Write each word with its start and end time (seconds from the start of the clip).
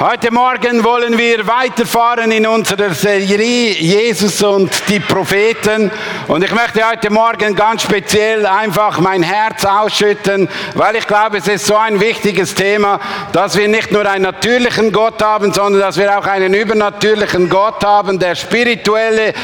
Heute 0.00 0.30
Morgen 0.30 0.84
wollen 0.84 1.18
wir 1.18 1.44
weiterfahren 1.44 2.30
in 2.30 2.46
unserer 2.46 2.94
Serie 2.94 3.72
Jesus 3.72 4.40
und 4.44 4.70
die 4.88 5.00
Propheten. 5.00 5.90
Und 6.28 6.44
ich 6.44 6.52
möchte 6.54 6.88
heute 6.88 7.10
Morgen 7.10 7.56
ganz 7.56 7.82
speziell 7.82 8.46
einfach 8.46 9.00
mein 9.00 9.24
Herz 9.24 9.64
ausschütten, 9.64 10.48
weil 10.74 10.94
ich 10.94 11.06
glaube, 11.08 11.38
es 11.38 11.48
ist 11.48 11.66
so 11.66 11.76
ein 11.76 11.98
wichtiges 11.98 12.54
Thema, 12.54 13.00
dass 13.32 13.56
wir 13.56 13.66
nicht 13.66 13.90
nur 13.90 14.08
einen 14.08 14.22
natürlichen 14.22 14.92
Gott 14.92 15.20
haben, 15.20 15.52
sondern 15.52 15.80
dass 15.80 15.96
wir 15.96 16.16
auch 16.16 16.26
einen 16.26 16.54
übernatürlichen 16.54 17.48
Gott 17.48 17.82
haben, 17.84 18.20
der 18.20 18.36
spirituelle 18.36 19.34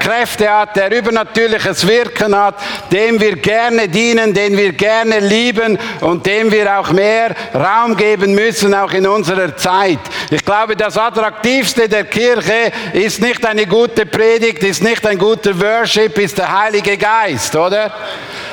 Kräfte 0.00 0.50
hat, 0.50 0.74
der 0.74 0.90
übernatürliches 0.90 1.86
Wirken 1.86 2.36
hat, 2.36 2.56
dem 2.90 3.20
wir 3.20 3.36
gerne 3.36 3.88
dienen, 3.88 4.34
den 4.34 4.56
wir 4.56 4.72
gerne 4.72 5.20
lieben 5.20 5.78
und 6.00 6.26
dem 6.26 6.50
wir 6.50 6.76
auch 6.76 6.90
mehr 6.90 7.36
Raum 7.54 7.96
geben 7.96 8.34
müssen, 8.34 8.74
auch 8.74 8.90
in 8.90 9.06
unserer 9.06 9.56
Zeit. 9.56 9.75
Zeit. 9.76 9.98
Ich 10.30 10.44
glaube, 10.44 10.76
das 10.76 10.96
Attraktivste 10.96 11.88
der 11.88 12.04
Kirche 12.04 12.72
ist 12.92 13.20
nicht 13.20 13.44
eine 13.44 13.66
gute 13.66 14.06
Predigt, 14.06 14.62
ist 14.62 14.82
nicht 14.82 15.06
ein 15.06 15.18
guter 15.18 15.58
Worship, 15.60 16.18
ist 16.18 16.38
der 16.38 16.60
Heilige 16.60 16.96
Geist, 16.96 17.54
oder? 17.54 17.92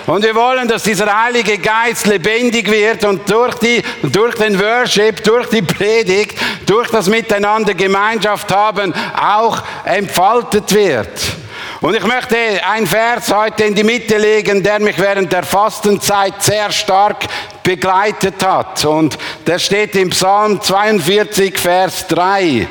Und 0.06 0.24
wir 0.24 0.36
wollen, 0.36 0.68
dass 0.68 0.84
dieser 0.84 1.24
Heilige 1.24 1.58
Geist 1.58 2.08
lebendig 2.08 2.70
wird 2.70 3.06
und 3.06 3.30
durch, 3.30 3.56
die, 3.56 3.82
durch 4.04 4.36
den 4.36 4.60
Worship, 4.60 5.24
durch 5.24 5.48
die 5.48 5.62
Predigt, 5.62 6.38
durch 6.66 6.90
das 6.90 7.08
Miteinander 7.08 7.74
Gemeinschaft 7.74 8.54
haben, 8.54 8.94
auch 9.16 9.64
entfaltet 9.86 10.74
wird. 10.74 11.43
Und 11.84 11.98
ich 11.98 12.06
möchte 12.06 12.38
einen 12.66 12.88
Vers 12.88 13.30
heute 13.34 13.66
in 13.66 13.76
die 13.76 13.84
Mitte 13.84 14.18
legen, 14.18 14.64
der 14.64 14.80
mich 14.80 14.98
während 14.98 15.34
der 15.34 15.44
Fastenzeit 15.44 16.42
sehr 16.42 16.72
stark 16.72 17.26
begleitet 17.62 18.42
hat. 18.42 18.86
Und 18.86 19.18
der 19.46 19.60
steht 19.60 19.94
im 19.98 20.12
Psalm 20.12 20.62
42, 20.62 21.60
Vers 21.60 22.08
3. 22.08 22.70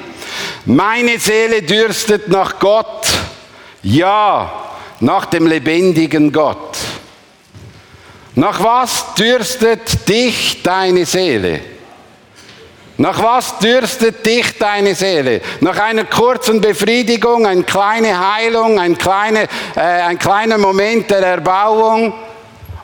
Meine 0.64 1.18
Seele 1.18 1.60
dürstet 1.60 2.28
nach 2.28 2.58
Gott, 2.58 3.06
ja, 3.82 4.50
nach 5.00 5.26
dem 5.26 5.46
lebendigen 5.46 6.32
Gott. 6.32 6.78
Nach 8.34 8.64
was 8.64 9.12
dürstet 9.12 10.08
dich 10.08 10.62
deine 10.62 11.04
Seele? 11.04 11.60
Nach 13.02 13.20
was 13.20 13.58
dürstet 13.58 14.24
dich 14.24 14.56
deine 14.58 14.94
Seele? 14.94 15.40
Nach 15.58 15.76
einer 15.76 16.04
kurzen 16.04 16.60
Befriedigung, 16.60 17.44
eine 17.48 17.64
kleine 17.64 18.16
Heilung, 18.32 18.78
ein, 18.78 18.96
kleine, 18.96 19.48
äh, 19.74 19.80
ein 19.80 20.16
kleiner 20.16 20.56
Moment 20.56 21.10
der 21.10 21.18
Erbauung? 21.18 22.14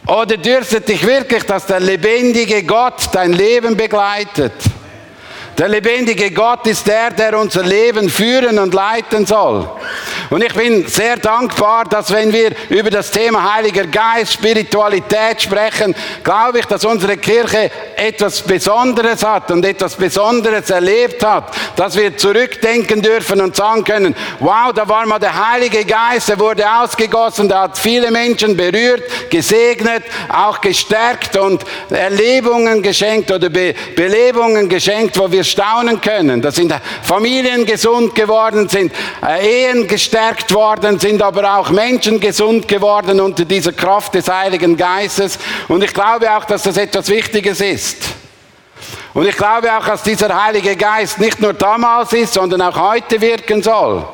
Oder 0.08 0.36
dürstet 0.36 0.88
dich 0.88 1.06
wirklich, 1.06 1.44
dass 1.44 1.66
der 1.66 1.78
lebendige 1.78 2.64
Gott 2.64 3.10
dein 3.12 3.32
Leben 3.32 3.76
begleitet? 3.76 4.54
Der 5.56 5.68
lebendige 5.68 6.32
Gott 6.32 6.66
ist 6.66 6.88
der, 6.88 7.12
der 7.12 7.38
unser 7.38 7.62
Leben 7.62 8.08
führen 8.08 8.58
und 8.58 8.74
leiten 8.74 9.24
soll. 9.24 9.70
Und 10.30 10.44
ich 10.44 10.52
bin 10.52 10.86
sehr 10.86 11.16
dankbar, 11.16 11.86
dass 11.86 12.12
wenn 12.12 12.30
wir 12.32 12.50
über 12.68 12.90
das 12.90 13.10
Thema 13.10 13.54
Heiliger 13.54 13.86
Geist, 13.86 14.34
Spiritualität 14.34 15.40
sprechen, 15.40 15.94
glaube 16.22 16.58
ich, 16.58 16.66
dass 16.66 16.84
unsere 16.84 17.16
Kirche 17.16 17.70
etwas 17.96 18.42
Besonderes 18.42 19.24
hat 19.24 19.50
und 19.50 19.64
etwas 19.64 19.94
Besonderes 19.94 20.68
erlebt 20.68 21.24
hat, 21.24 21.54
dass 21.76 21.96
wir 21.96 22.14
zurückdenken 22.14 23.00
dürfen 23.00 23.40
und 23.40 23.56
sagen 23.56 23.84
können, 23.84 24.14
wow, 24.38 24.70
da 24.74 24.86
war 24.86 25.06
mal 25.06 25.18
der 25.18 25.50
Heilige 25.50 25.84
Geist, 25.86 26.28
der 26.28 26.38
wurde 26.38 26.64
ausgegossen, 26.70 27.48
der 27.48 27.60
hat 27.60 27.78
viele 27.78 28.10
Menschen 28.10 28.54
berührt, 28.54 29.30
gesegnet, 29.30 30.04
auch 30.28 30.60
gestärkt 30.60 31.38
und 31.38 31.64
Erlebungen 31.88 32.82
geschenkt 32.82 33.30
oder 33.30 33.48
Be 33.48 33.74
Belebungen 33.96 34.68
geschenkt, 34.68 35.18
wo 35.18 35.30
wir 35.30 35.44
staunen 35.44 36.00
können. 36.00 36.42
Da 36.42 36.50
sind 36.50 36.74
Familien 37.02 37.64
gesund 37.64 38.14
geworden, 38.14 38.68
sind 38.68 38.92
äh, 39.26 39.70
Ehen 39.70 39.86
gestärkt 39.86 40.17
worden, 40.50 40.98
sind 40.98 41.22
aber 41.22 41.58
auch 41.58 41.70
Menschen 41.70 42.20
gesund 42.20 42.66
geworden 42.68 43.20
unter 43.20 43.44
dieser 43.44 43.72
Kraft 43.72 44.14
des 44.14 44.28
Heiligen 44.28 44.76
Geistes. 44.76 45.38
Und 45.68 45.82
ich 45.82 45.92
glaube 45.92 46.30
auch, 46.30 46.44
dass 46.44 46.62
das 46.62 46.76
etwas 46.76 47.08
Wichtiges 47.08 47.60
ist. 47.60 47.96
Und 49.14 49.26
ich 49.26 49.36
glaube 49.36 49.76
auch, 49.76 49.84
dass 49.84 50.02
dieser 50.02 50.44
Heilige 50.44 50.76
Geist 50.76 51.18
nicht 51.18 51.40
nur 51.40 51.52
damals 51.52 52.12
ist, 52.12 52.34
sondern 52.34 52.62
auch 52.62 52.76
heute 52.76 53.20
wirken 53.20 53.62
soll. 53.62 54.06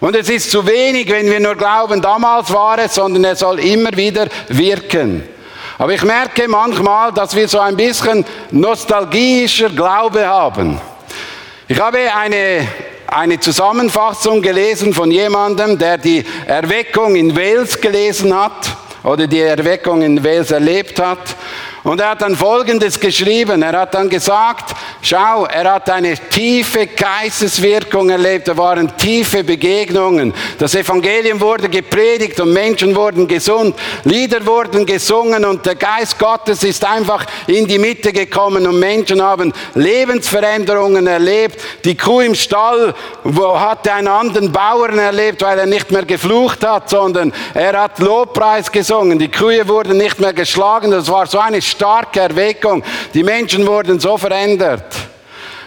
Und 0.00 0.16
es 0.16 0.28
ist 0.28 0.50
zu 0.50 0.66
wenig, 0.66 1.08
wenn 1.10 1.30
wir 1.30 1.38
nur 1.38 1.54
glauben, 1.54 2.02
damals 2.02 2.52
war 2.52 2.78
es, 2.78 2.94
sondern 2.94 3.24
er 3.24 3.36
soll 3.36 3.60
immer 3.60 3.96
wieder 3.96 4.26
wirken. 4.48 5.22
Aber 5.78 5.92
ich 5.92 6.02
merke 6.02 6.48
manchmal, 6.48 7.12
dass 7.12 7.34
wir 7.34 7.48
so 7.48 7.60
ein 7.60 7.76
bisschen 7.76 8.24
nostalgischer 8.50 9.68
Glaube 9.70 10.26
haben. 10.26 10.80
Ich 11.68 11.80
habe 11.80 11.98
eine, 12.14 12.66
eine 13.12 13.38
Zusammenfassung 13.38 14.40
gelesen 14.40 14.94
von 14.94 15.10
jemandem, 15.10 15.78
der 15.78 15.98
die 15.98 16.24
Erweckung 16.46 17.14
in 17.14 17.36
Wales 17.36 17.80
gelesen 17.80 18.34
hat 18.34 18.74
oder 19.04 19.26
die 19.26 19.40
Erweckung 19.40 20.02
in 20.02 20.24
Wales 20.24 20.50
erlebt 20.50 21.00
hat. 21.00 21.36
Und 21.84 22.00
er 22.00 22.10
hat 22.10 22.22
dann 22.22 22.36
Folgendes 22.36 22.98
geschrieben. 23.00 23.62
Er 23.62 23.80
hat 23.80 23.94
dann 23.94 24.08
gesagt, 24.08 24.74
schau, 25.00 25.46
er 25.46 25.74
hat 25.74 25.90
eine 25.90 26.14
tiefe 26.14 26.86
Geisteswirkung 26.86 28.10
erlebt. 28.10 28.46
Da 28.46 28.56
waren 28.56 28.96
tiefe 28.96 29.42
Begegnungen. 29.42 30.32
Das 30.58 30.76
Evangelium 30.76 31.40
wurde 31.40 31.68
gepredigt 31.68 32.38
und 32.38 32.52
Menschen 32.52 32.94
wurden 32.94 33.26
gesund. 33.26 33.74
Lieder 34.04 34.46
wurden 34.46 34.86
gesungen 34.86 35.44
und 35.44 35.66
der 35.66 35.74
Geist 35.74 36.18
Gottes 36.18 36.62
ist 36.62 36.84
einfach 36.84 37.26
in 37.48 37.66
die 37.66 37.78
Mitte 37.78 38.12
gekommen 38.12 38.66
und 38.66 38.78
Menschen 38.78 39.20
haben 39.20 39.52
Lebensveränderungen 39.74 41.06
erlebt. 41.08 41.60
Die 41.84 41.96
Kuh 41.96 42.20
im 42.20 42.34
Stall 42.36 42.94
wo 43.24 43.58
hatte 43.58 43.92
einen 43.92 44.08
anderen 44.08 44.50
Bauern 44.50 44.98
erlebt, 44.98 45.42
weil 45.42 45.58
er 45.58 45.66
nicht 45.66 45.90
mehr 45.90 46.04
geflucht 46.04 46.64
hat, 46.64 46.90
sondern 46.90 47.32
er 47.54 47.80
hat 47.80 47.98
Lobpreis 47.98 48.70
gesungen. 48.70 49.18
Die 49.18 49.30
Kühe 49.30 49.66
wurden 49.68 49.96
nicht 49.96 50.20
mehr 50.20 50.32
geschlagen. 50.32 50.90
Das 50.90 51.08
war 51.08 51.26
so 51.26 51.38
eine 51.38 51.62
starke 51.72 52.20
Erweckung. 52.20 52.82
Die 53.12 53.22
Menschen 53.22 53.66
wurden 53.66 53.98
so 53.98 54.16
verändert. 54.16 54.84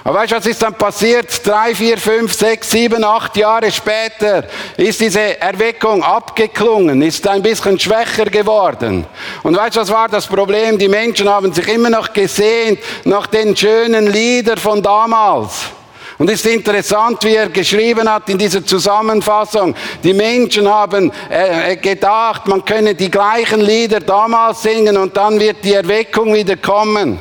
Aber 0.05 0.19
weißt 0.19 0.33
du, 0.33 0.35
was 0.35 0.45
ist 0.45 0.61
dann 0.61 0.75
passiert? 0.75 1.45
Drei, 1.45 1.73
vier, 1.73 1.97
fünf, 1.97 2.31
sechs, 2.31 2.69
sieben, 2.69 3.03
acht 3.03 3.35
Jahre 3.35 3.71
später 3.71 4.43
ist 4.77 5.01
diese 5.01 5.41
Erweckung 5.41 6.03
abgeklungen, 6.03 7.01
ist 7.01 7.27
ein 7.27 7.41
bisschen 7.41 7.79
schwächer 7.79 8.25
geworden. 8.25 9.07
Und 9.41 9.57
weißt 9.57 9.75
du, 9.75 9.79
was 9.79 9.91
war 9.91 10.07
das 10.07 10.27
Problem? 10.27 10.77
Die 10.77 10.87
Menschen 10.87 11.27
haben 11.27 11.51
sich 11.51 11.67
immer 11.67 11.89
noch 11.89 12.13
gesehnt 12.13 12.79
nach 13.03 13.25
den 13.25 13.57
schönen 13.57 14.05
Liedern 14.05 14.59
von 14.59 14.79
damals. 14.79 15.71
Und 16.17 16.29
es 16.29 16.45
ist 16.45 16.53
interessant, 16.53 17.23
wie 17.25 17.35
er 17.35 17.49
geschrieben 17.49 18.09
hat 18.09 18.29
in 18.29 18.37
dieser 18.37 18.65
Zusammenfassung. 18.65 19.75
Die 20.01 20.13
Menschen 20.13 20.67
haben 20.67 21.11
äh, 21.29 21.73
äh, 21.73 21.75
gedacht, 21.75 22.47
man 22.47 22.63
könne 22.63 22.95
die 22.95 23.11
gleichen 23.11 23.59
Lieder 23.59 23.99
damals 23.99 24.63
singen 24.63 24.95
und 24.95 25.17
dann 25.17 25.39
wird 25.39 25.57
die 25.63 25.73
Erweckung 25.73 26.33
wieder 26.33 26.55
kommen. 26.55 27.19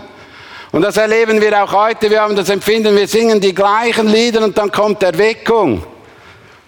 Und 0.70 0.82
das 0.82 0.96
erleben 0.96 1.40
wir 1.40 1.62
auch 1.62 1.72
heute. 1.72 2.08
Wir 2.08 2.20
haben 2.20 2.36
das 2.36 2.48
Empfinden, 2.48 2.96
wir 2.96 3.08
singen 3.08 3.40
die 3.40 3.54
gleichen 3.54 4.08
Lieder 4.08 4.44
und 4.44 4.56
dann 4.56 4.70
kommt 4.70 5.02
Erweckung. 5.02 5.82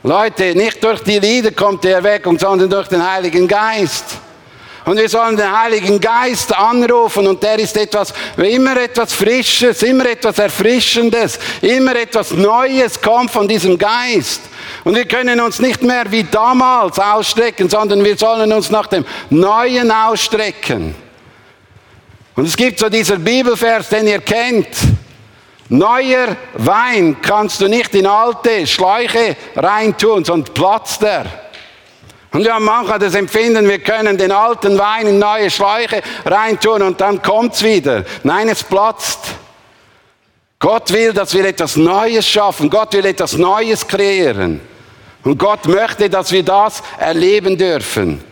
Leute, 0.02 0.54
nicht 0.56 0.82
durch 0.82 1.02
die 1.02 1.18
Lieder 1.20 1.52
kommt 1.52 1.84
die 1.84 1.88
Erweckung, 1.88 2.38
sondern 2.38 2.70
durch 2.70 2.88
den 2.88 3.08
Heiligen 3.08 3.46
Geist. 3.46 4.18
Und 4.86 4.98
wir 4.98 5.08
sollen 5.08 5.36
den 5.36 5.50
Heiligen 5.50 6.00
Geist 6.00 6.56
anrufen 6.56 7.26
und 7.26 7.42
der 7.42 7.58
ist 7.58 7.76
etwas, 7.76 8.14
immer 8.36 8.76
etwas 8.76 9.12
Frisches, 9.12 9.82
immer 9.82 10.06
etwas 10.06 10.38
Erfrischendes, 10.38 11.40
immer 11.60 11.96
etwas 11.96 12.30
Neues 12.30 13.00
kommt 13.00 13.32
von 13.32 13.48
diesem 13.48 13.76
Geist. 13.76 14.42
Und 14.84 14.94
wir 14.94 15.04
können 15.04 15.40
uns 15.40 15.58
nicht 15.58 15.82
mehr 15.82 16.04
wie 16.12 16.22
damals 16.22 17.00
ausstrecken, 17.00 17.68
sondern 17.68 18.04
wir 18.04 18.16
sollen 18.16 18.52
uns 18.52 18.70
nach 18.70 18.86
dem 18.86 19.04
Neuen 19.28 19.90
ausstrecken. 19.90 20.94
Und 22.36 22.46
es 22.46 22.56
gibt 22.56 22.78
so 22.78 22.88
dieser 22.88 23.16
Bibelvers, 23.16 23.88
den 23.88 24.06
ihr 24.06 24.20
kennt. 24.20 24.68
Neuer 25.68 26.36
Wein 26.54 27.16
kannst 27.22 27.60
du 27.60 27.66
nicht 27.66 27.92
in 27.96 28.06
alte 28.06 28.64
Schläuche 28.68 29.36
reintun, 29.56 30.24
sonst 30.24 30.54
platzt 30.54 31.02
er. 31.02 31.45
Und 32.32 32.44
wir 32.44 32.54
haben 32.54 32.64
manchmal 32.64 32.98
das 32.98 33.14
Empfinden, 33.14 33.68
wir 33.68 33.78
können 33.78 34.18
den 34.18 34.32
alten 34.32 34.76
Wein 34.78 35.06
in 35.06 35.18
neue 35.18 35.50
Schläuche 35.50 36.02
reintun 36.24 36.82
und 36.82 37.00
dann 37.00 37.22
kommt's 37.22 37.62
wieder. 37.62 38.04
Nein, 38.24 38.48
es 38.48 38.62
platzt. 38.62 39.20
Gott 40.58 40.92
will, 40.92 41.12
dass 41.12 41.34
wir 41.34 41.44
etwas 41.44 41.76
Neues 41.76 42.26
schaffen. 42.26 42.70
Gott 42.70 42.94
will 42.94 43.06
etwas 43.06 43.34
Neues 43.36 43.86
kreieren. 43.86 44.60
Und 45.22 45.38
Gott 45.38 45.66
möchte, 45.66 46.08
dass 46.08 46.32
wir 46.32 46.42
das 46.42 46.82
erleben 46.98 47.58
dürfen. 47.58 48.22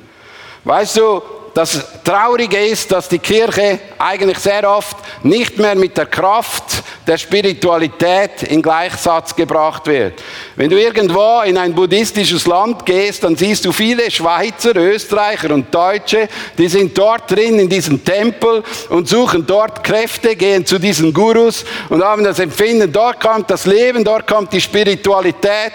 Weißt 0.64 0.96
du, 0.96 1.22
das 1.54 2.02
Traurige 2.02 2.58
ist, 2.58 2.90
dass 2.90 3.08
die 3.08 3.20
Kirche 3.20 3.78
eigentlich 3.96 4.38
sehr 4.38 4.68
oft 4.68 4.96
nicht 5.22 5.56
mehr 5.56 5.76
mit 5.76 5.96
der 5.96 6.06
Kraft 6.06 6.82
der 7.06 7.16
Spiritualität 7.16 8.42
in 8.42 8.60
Gleichsatz 8.60 9.36
gebracht 9.36 9.86
wird. 9.86 10.20
Wenn 10.56 10.68
du 10.68 10.80
irgendwo 10.80 11.42
in 11.42 11.56
ein 11.56 11.72
buddhistisches 11.72 12.46
Land 12.46 12.84
gehst, 12.84 13.22
dann 13.22 13.36
siehst 13.36 13.64
du 13.64 13.70
viele 13.70 14.10
Schweizer, 14.10 14.74
Österreicher 14.74 15.54
und 15.54 15.72
Deutsche, 15.72 16.28
die 16.58 16.66
sind 16.66 16.98
dort 16.98 17.30
drin 17.30 17.60
in 17.60 17.68
diesem 17.68 18.04
Tempel 18.04 18.64
und 18.88 19.08
suchen 19.08 19.46
dort 19.46 19.84
Kräfte, 19.84 20.34
gehen 20.34 20.66
zu 20.66 20.80
diesen 20.80 21.12
Gurus 21.14 21.64
und 21.88 22.02
haben 22.02 22.24
das 22.24 22.40
Empfinden, 22.40 22.92
dort 22.92 23.20
kommt 23.20 23.48
das 23.48 23.64
Leben, 23.64 24.02
dort 24.02 24.26
kommt 24.26 24.52
die 24.52 24.60
Spiritualität. 24.60 25.72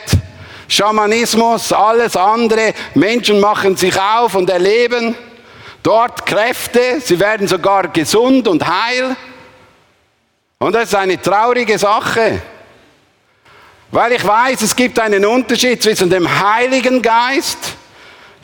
Schamanismus, 0.68 1.74
alles 1.74 2.16
andere. 2.16 2.74
Menschen 2.94 3.40
machen 3.40 3.76
sich 3.76 4.00
auf 4.00 4.36
und 4.36 4.50
erleben 4.50 5.16
dort 5.84 6.26
Kräfte. 6.26 7.00
Sie 7.04 7.20
werden 7.20 7.48
sogar 7.48 7.88
gesund 7.90 8.48
und 8.48 8.66
heil. 8.66 9.16
Und 10.60 10.74
das 10.74 10.90
ist 10.90 10.96
eine 10.96 11.22
traurige 11.22 11.78
Sache. 11.78 12.42
Weil 13.92 14.12
ich 14.12 14.26
weiß, 14.26 14.62
es 14.62 14.76
gibt 14.76 15.00
einen 15.00 15.26
Unterschied 15.26 15.82
zwischen 15.82 16.10
dem 16.10 16.28
Heiligen 16.28 17.02
Geist, 17.02 17.58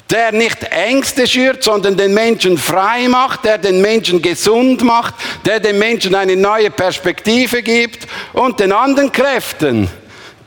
der 0.10 0.32
nicht 0.32 0.64
Ängste 0.64 1.28
schürt, 1.28 1.64
sondern 1.64 1.98
den 1.98 2.14
Menschen 2.14 2.58
frei 2.58 3.08
macht, 3.08 3.46
der 3.46 3.58
den 3.58 3.82
Menschen 3.82 4.22
gesund 4.22 4.84
macht, 4.84 5.16
der 5.46 5.60
den 5.60 5.78
Menschen 5.78 6.16
eine 6.16 6.36
neue 6.36 6.72
Perspektive 6.72 7.62
gibt 7.62 8.08
und 8.34 8.60
den 8.60 8.72
anderen 8.72 9.12
Kräften, 9.12 9.90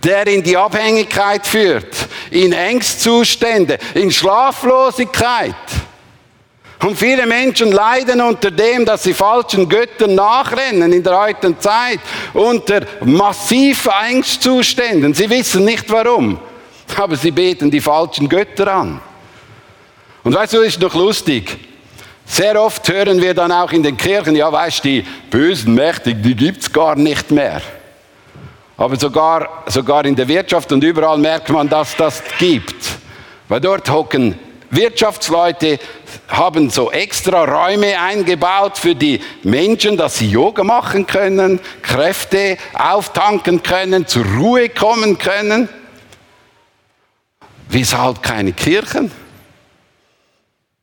der 0.02 0.26
in 0.26 0.42
die 0.42 0.56
Abhängigkeit 0.56 1.46
führt, 1.46 1.94
in 2.30 2.52
Ängstzustände, 2.52 3.78
in 3.94 4.10
Schlaflosigkeit. 4.10 5.54
Und 6.80 6.96
viele 6.96 7.26
Menschen 7.26 7.72
leiden 7.72 8.20
unter 8.20 8.50
dem, 8.50 8.84
dass 8.84 9.02
sie 9.02 9.12
falschen 9.12 9.68
Göttern 9.68 10.14
nachrennen 10.14 10.92
in 10.92 11.02
der 11.02 11.18
heutigen 11.18 11.58
Zeit, 11.58 11.98
unter 12.32 12.82
massiven 13.04 13.90
Angstzuständen. 13.90 15.12
Sie 15.12 15.28
wissen 15.28 15.64
nicht 15.64 15.90
warum, 15.90 16.38
aber 16.96 17.16
sie 17.16 17.32
beten 17.32 17.70
die 17.70 17.80
falschen 17.80 18.28
Götter 18.28 18.72
an. 18.72 19.00
Und 20.22 20.34
weißt 20.34 20.52
du, 20.52 20.60
ist 20.60 20.80
doch 20.80 20.94
lustig. 20.94 21.56
Sehr 22.24 22.60
oft 22.60 22.86
hören 22.88 23.20
wir 23.20 23.34
dann 23.34 23.50
auch 23.50 23.72
in 23.72 23.82
den 23.82 23.96
Kirchen, 23.96 24.36
ja, 24.36 24.52
weißt 24.52 24.84
du, 24.84 24.88
die 24.88 25.04
bösen 25.30 25.74
Mächtigen, 25.74 26.22
die 26.22 26.36
gibt's 26.36 26.72
gar 26.72 26.94
nicht 26.94 27.30
mehr. 27.30 27.60
Aber 28.76 28.94
sogar, 28.96 29.64
sogar 29.66 30.04
in 30.04 30.14
der 30.14 30.28
Wirtschaft 30.28 30.70
und 30.70 30.84
überall 30.84 31.18
merkt 31.18 31.48
man, 31.48 31.68
dass 31.68 31.96
das 31.96 32.22
gibt. 32.38 32.76
Weil 33.48 33.60
dort 33.60 33.90
hocken 33.90 34.38
Wirtschaftsleute, 34.70 35.78
haben 36.28 36.68
so 36.70 36.90
extra 36.90 37.44
Räume 37.44 37.98
eingebaut 37.98 38.76
für 38.76 38.94
die 38.94 39.20
Menschen, 39.42 39.96
dass 39.96 40.18
sie 40.18 40.30
Yoga 40.30 40.62
machen 40.62 41.06
können, 41.06 41.58
Kräfte 41.82 42.58
auftanken 42.74 43.62
können, 43.62 44.06
zur 44.06 44.24
Ruhe 44.24 44.68
kommen 44.68 45.18
können. 45.18 45.68
Weshalb 47.70 48.22
keine 48.22 48.52
Kirchen? 48.52 49.10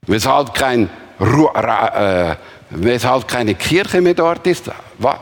Weshalb 0.07 0.53
kein 0.53 0.89
Ru 1.19 1.47
äh, 1.47 2.35
weshalb 2.69 3.27
keine 3.27 3.55
Kirche 3.55 4.01
mehr 4.01 4.13
dort 4.13 4.45
ist. 4.47 4.69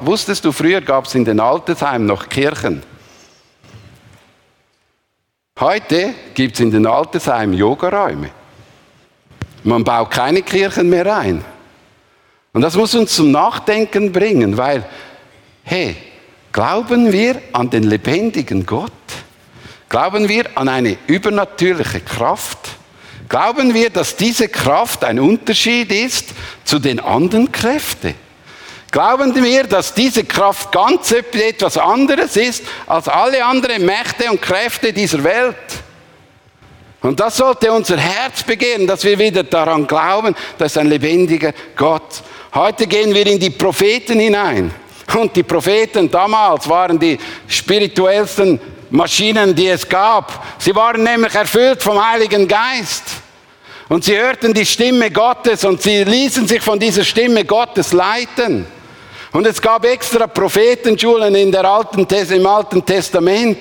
Wusstest 0.02 0.44
du, 0.46 0.52
früher 0.52 0.82
gab 0.82 1.06
es 1.06 1.16
in 1.16 1.26
den 1.26 1.40
Altersheimen 1.40 2.08
noch 2.08 2.30
Kirchen. 2.30 2.82
Heute 5.60 6.14
gibt 6.34 6.56
es 6.56 6.62
in 6.62 6.72
den 6.72 6.88
Altersheimen 6.88 7.56
Yogaräume. 7.56 8.30
Man 9.64 9.84
baut 9.84 10.12
keine 10.12 10.42
Kirchen 10.42 10.90
mehr 10.90 11.16
ein. 11.16 11.44
Und 12.52 12.62
das 12.62 12.76
muss 12.76 12.94
uns 12.94 13.16
zum 13.16 13.32
Nachdenken 13.32 14.12
bringen, 14.12 14.58
weil, 14.58 14.86
hey, 15.64 15.96
glauben 16.52 17.12
wir 17.12 17.42
an 17.52 17.70
den 17.70 17.84
lebendigen 17.84 18.66
Gott? 18.66 18.92
Glauben 19.90 20.28
wir 20.28 20.46
an 20.56 20.70
eine 20.70 20.98
übernatürliche 21.08 22.02
Kraft? 22.02 22.58
Glauben 23.30 23.74
wir, 23.74 23.90
dass 23.90 24.16
diese 24.16 24.50
Kraft 24.50 25.04
ein 25.04 25.20
Unterschied 25.20 25.92
ist 25.92 26.30
zu 26.66 26.78
den 26.78 27.00
anderen 27.00 27.52
Kräften? 27.52 28.14
Glauben 28.92 29.34
wir, 29.44 29.64
dass 29.64 29.96
diese 29.96 30.24
Kraft 30.24 30.72
ganz 30.72 31.12
etwas 31.12 31.80
anderes 31.80 32.38
ist 32.38 32.64
als 32.86 33.08
alle 33.08 33.44
anderen 33.44 33.84
Mächte 33.86 34.30
und 34.30 34.40
Kräfte 34.40 34.94
dieser 34.94 35.24
Welt? 35.24 35.56
Und 37.04 37.20
das 37.20 37.38
sollte 37.38 37.72
unser 37.72 37.98
Herz 37.98 38.44
begehren, 38.44 38.88
dass 38.88 39.04
wir 39.04 39.20
wieder 39.20 39.44
daran 39.44 39.86
glauben, 39.86 40.34
dass 40.58 40.78
ein 40.78 40.88
lebendiger 40.88 41.54
Gott. 41.76 42.24
Heute 42.56 42.88
gehen 42.88 43.14
wir 43.14 43.28
in 43.28 43.40
die 43.40 43.50
Propheten 43.50 44.20
hinein. 44.20 44.74
Und 45.14 45.36
die 45.36 45.44
Propheten 45.44 46.10
damals 46.10 46.68
waren 46.68 46.98
die 46.98 47.20
spirituellsten 47.48 48.60
Maschinen, 48.90 49.54
die 49.54 49.68
es 49.68 49.88
gab. 49.88 50.46
Sie 50.60 50.74
waren 50.74 51.04
nämlich 51.04 51.36
erfüllt 51.36 51.84
vom 51.84 52.04
Heiligen 52.04 52.48
Geist. 52.48 53.04
Und 53.90 54.06
sie 54.06 54.18
hörten 54.18 54.54
die 54.54 54.66
Stimme 54.66 55.12
Gottes 55.12 55.66
und 55.66 55.82
sie 55.82 56.06
ließen 56.06 56.48
sich 56.48 56.62
von 56.62 56.80
dieser 56.80 57.04
Stimme 57.04 57.44
Gottes 57.44 57.92
leiten. 57.92 58.66
Und 59.34 59.46
es 59.46 59.62
gab 59.62 59.84
extra 59.86 60.28
Prophetenschulen 60.28 61.36
in 61.36 61.52
der 61.52 61.66
Alten, 61.66 62.08
im 62.08 62.48
Alten 62.48 62.86
Testament. 62.86 63.58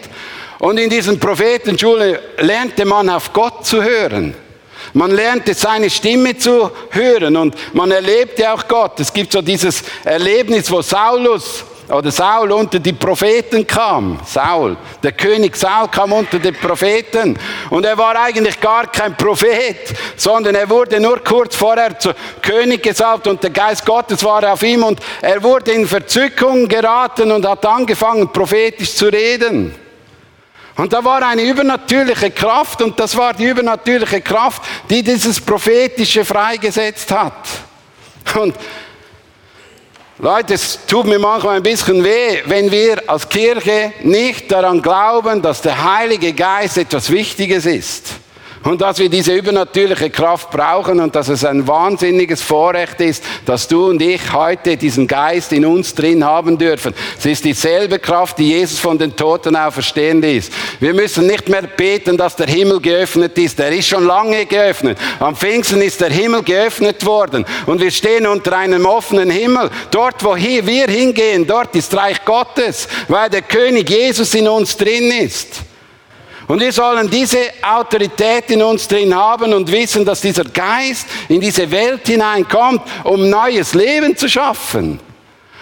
Und 0.62 0.78
in 0.78 0.88
diesen 0.88 1.18
Prophetenschulen 1.18 2.18
lernte 2.38 2.84
man 2.84 3.10
auf 3.10 3.32
Gott 3.32 3.66
zu 3.66 3.82
hören. 3.82 4.32
Man 4.92 5.10
lernte 5.10 5.54
seine 5.54 5.90
Stimme 5.90 6.38
zu 6.38 6.70
hören 6.90 7.36
und 7.36 7.56
man 7.74 7.90
erlebte 7.90 8.48
auch 8.48 8.68
Gott. 8.68 9.00
Es 9.00 9.12
gibt 9.12 9.32
so 9.32 9.42
dieses 9.42 9.82
Erlebnis, 10.04 10.70
wo 10.70 10.80
Saulus 10.80 11.64
oder 11.88 12.12
Saul 12.12 12.52
unter 12.52 12.78
die 12.78 12.92
Propheten 12.92 13.66
kam. 13.66 14.20
Saul, 14.24 14.76
der 15.02 15.10
König 15.10 15.56
Saul 15.56 15.88
kam 15.88 16.12
unter 16.12 16.38
die 16.38 16.52
Propheten 16.52 17.36
und 17.70 17.84
er 17.84 17.98
war 17.98 18.14
eigentlich 18.22 18.60
gar 18.60 18.86
kein 18.86 19.16
Prophet, 19.16 19.92
sondern 20.16 20.54
er 20.54 20.70
wurde 20.70 21.00
nur 21.00 21.24
kurz 21.24 21.56
vorher 21.56 21.98
zu 21.98 22.12
König 22.40 22.84
gesalbt 22.84 23.26
und 23.26 23.42
der 23.42 23.50
Geist 23.50 23.84
Gottes 23.84 24.22
war 24.22 24.52
auf 24.52 24.62
ihm 24.62 24.84
und 24.84 25.00
er 25.22 25.42
wurde 25.42 25.72
in 25.72 25.88
Verzückung 25.88 26.68
geraten 26.68 27.32
und 27.32 27.44
hat 27.48 27.66
angefangen 27.66 28.32
prophetisch 28.32 28.94
zu 28.94 29.06
reden. 29.06 29.81
Und 30.76 30.92
da 30.92 31.04
war 31.04 31.22
eine 31.22 31.42
übernatürliche 31.42 32.30
Kraft 32.30 32.80
und 32.80 32.98
das 32.98 33.16
war 33.16 33.34
die 33.34 33.44
übernatürliche 33.44 34.20
Kraft, 34.22 34.62
die 34.88 35.02
dieses 35.02 35.40
prophetische 35.40 36.24
freigesetzt 36.24 37.10
hat. 37.10 37.34
Und 38.34 38.54
Leute, 40.18 40.54
es 40.54 40.78
tut 40.86 41.06
mir 41.06 41.18
manchmal 41.18 41.56
ein 41.56 41.62
bisschen 41.62 42.02
weh, 42.02 42.42
wenn 42.46 42.70
wir 42.70 43.02
als 43.08 43.28
Kirche 43.28 43.92
nicht 44.02 44.50
daran 44.50 44.80
glauben, 44.80 45.42
dass 45.42 45.60
der 45.60 45.82
Heilige 45.96 46.32
Geist 46.32 46.78
etwas 46.78 47.10
Wichtiges 47.10 47.66
ist. 47.66 48.21
Und 48.64 48.80
dass 48.80 48.98
wir 48.98 49.08
diese 49.08 49.34
übernatürliche 49.34 50.10
Kraft 50.10 50.50
brauchen 50.50 51.00
und 51.00 51.16
dass 51.16 51.28
es 51.28 51.44
ein 51.44 51.66
wahnsinniges 51.66 52.42
Vorrecht 52.42 53.00
ist, 53.00 53.24
dass 53.44 53.66
du 53.66 53.86
und 53.86 54.00
ich 54.00 54.32
heute 54.32 54.76
diesen 54.76 55.08
Geist 55.08 55.52
in 55.52 55.66
uns 55.66 55.94
drin 55.94 56.24
haben 56.24 56.56
dürfen. 56.58 56.94
Es 57.18 57.26
ist 57.26 57.44
dieselbe 57.44 57.98
Kraft, 57.98 58.38
die 58.38 58.50
Jesus 58.50 58.78
von 58.78 58.98
den 58.98 59.16
Toten 59.16 59.56
auferstehen 59.56 60.22
ließ. 60.22 60.50
Wir 60.78 60.94
müssen 60.94 61.26
nicht 61.26 61.48
mehr 61.48 61.62
beten, 61.62 62.16
dass 62.16 62.36
der 62.36 62.46
Himmel 62.46 62.80
geöffnet 62.80 63.36
ist. 63.36 63.58
Er 63.58 63.72
ist 63.72 63.88
schon 63.88 64.06
lange 64.06 64.46
geöffnet. 64.46 64.96
Am 65.18 65.34
Pfingsten 65.34 65.82
ist 65.82 66.00
der 66.00 66.10
Himmel 66.10 66.42
geöffnet 66.42 67.04
worden 67.04 67.44
und 67.66 67.80
wir 67.80 67.90
stehen 67.90 68.26
unter 68.26 68.56
einem 68.56 68.86
offenen 68.86 69.30
Himmel. 69.30 69.70
Dort, 69.90 70.22
wo 70.22 70.36
wir 70.36 70.86
hingehen, 70.86 71.46
dort 71.46 71.74
ist 71.74 71.94
Reich 71.96 72.24
Gottes, 72.24 72.86
weil 73.08 73.28
der 73.28 73.42
König 73.42 73.90
Jesus 73.90 74.34
in 74.34 74.46
uns 74.46 74.76
drin 74.76 75.10
ist. 75.10 75.71
Und 76.52 76.60
wir 76.60 76.70
sollen 76.70 77.08
diese 77.08 77.38
Autorität 77.62 78.50
in 78.50 78.62
uns 78.62 78.86
drin 78.86 79.16
haben 79.16 79.54
und 79.54 79.72
wissen, 79.72 80.04
dass 80.04 80.20
dieser 80.20 80.44
Geist 80.44 81.06
in 81.30 81.40
diese 81.40 81.70
Welt 81.70 82.06
hineinkommt, 82.06 82.82
um 83.04 83.30
neues 83.30 83.72
Leben 83.72 84.14
zu 84.14 84.28
schaffen. 84.28 85.00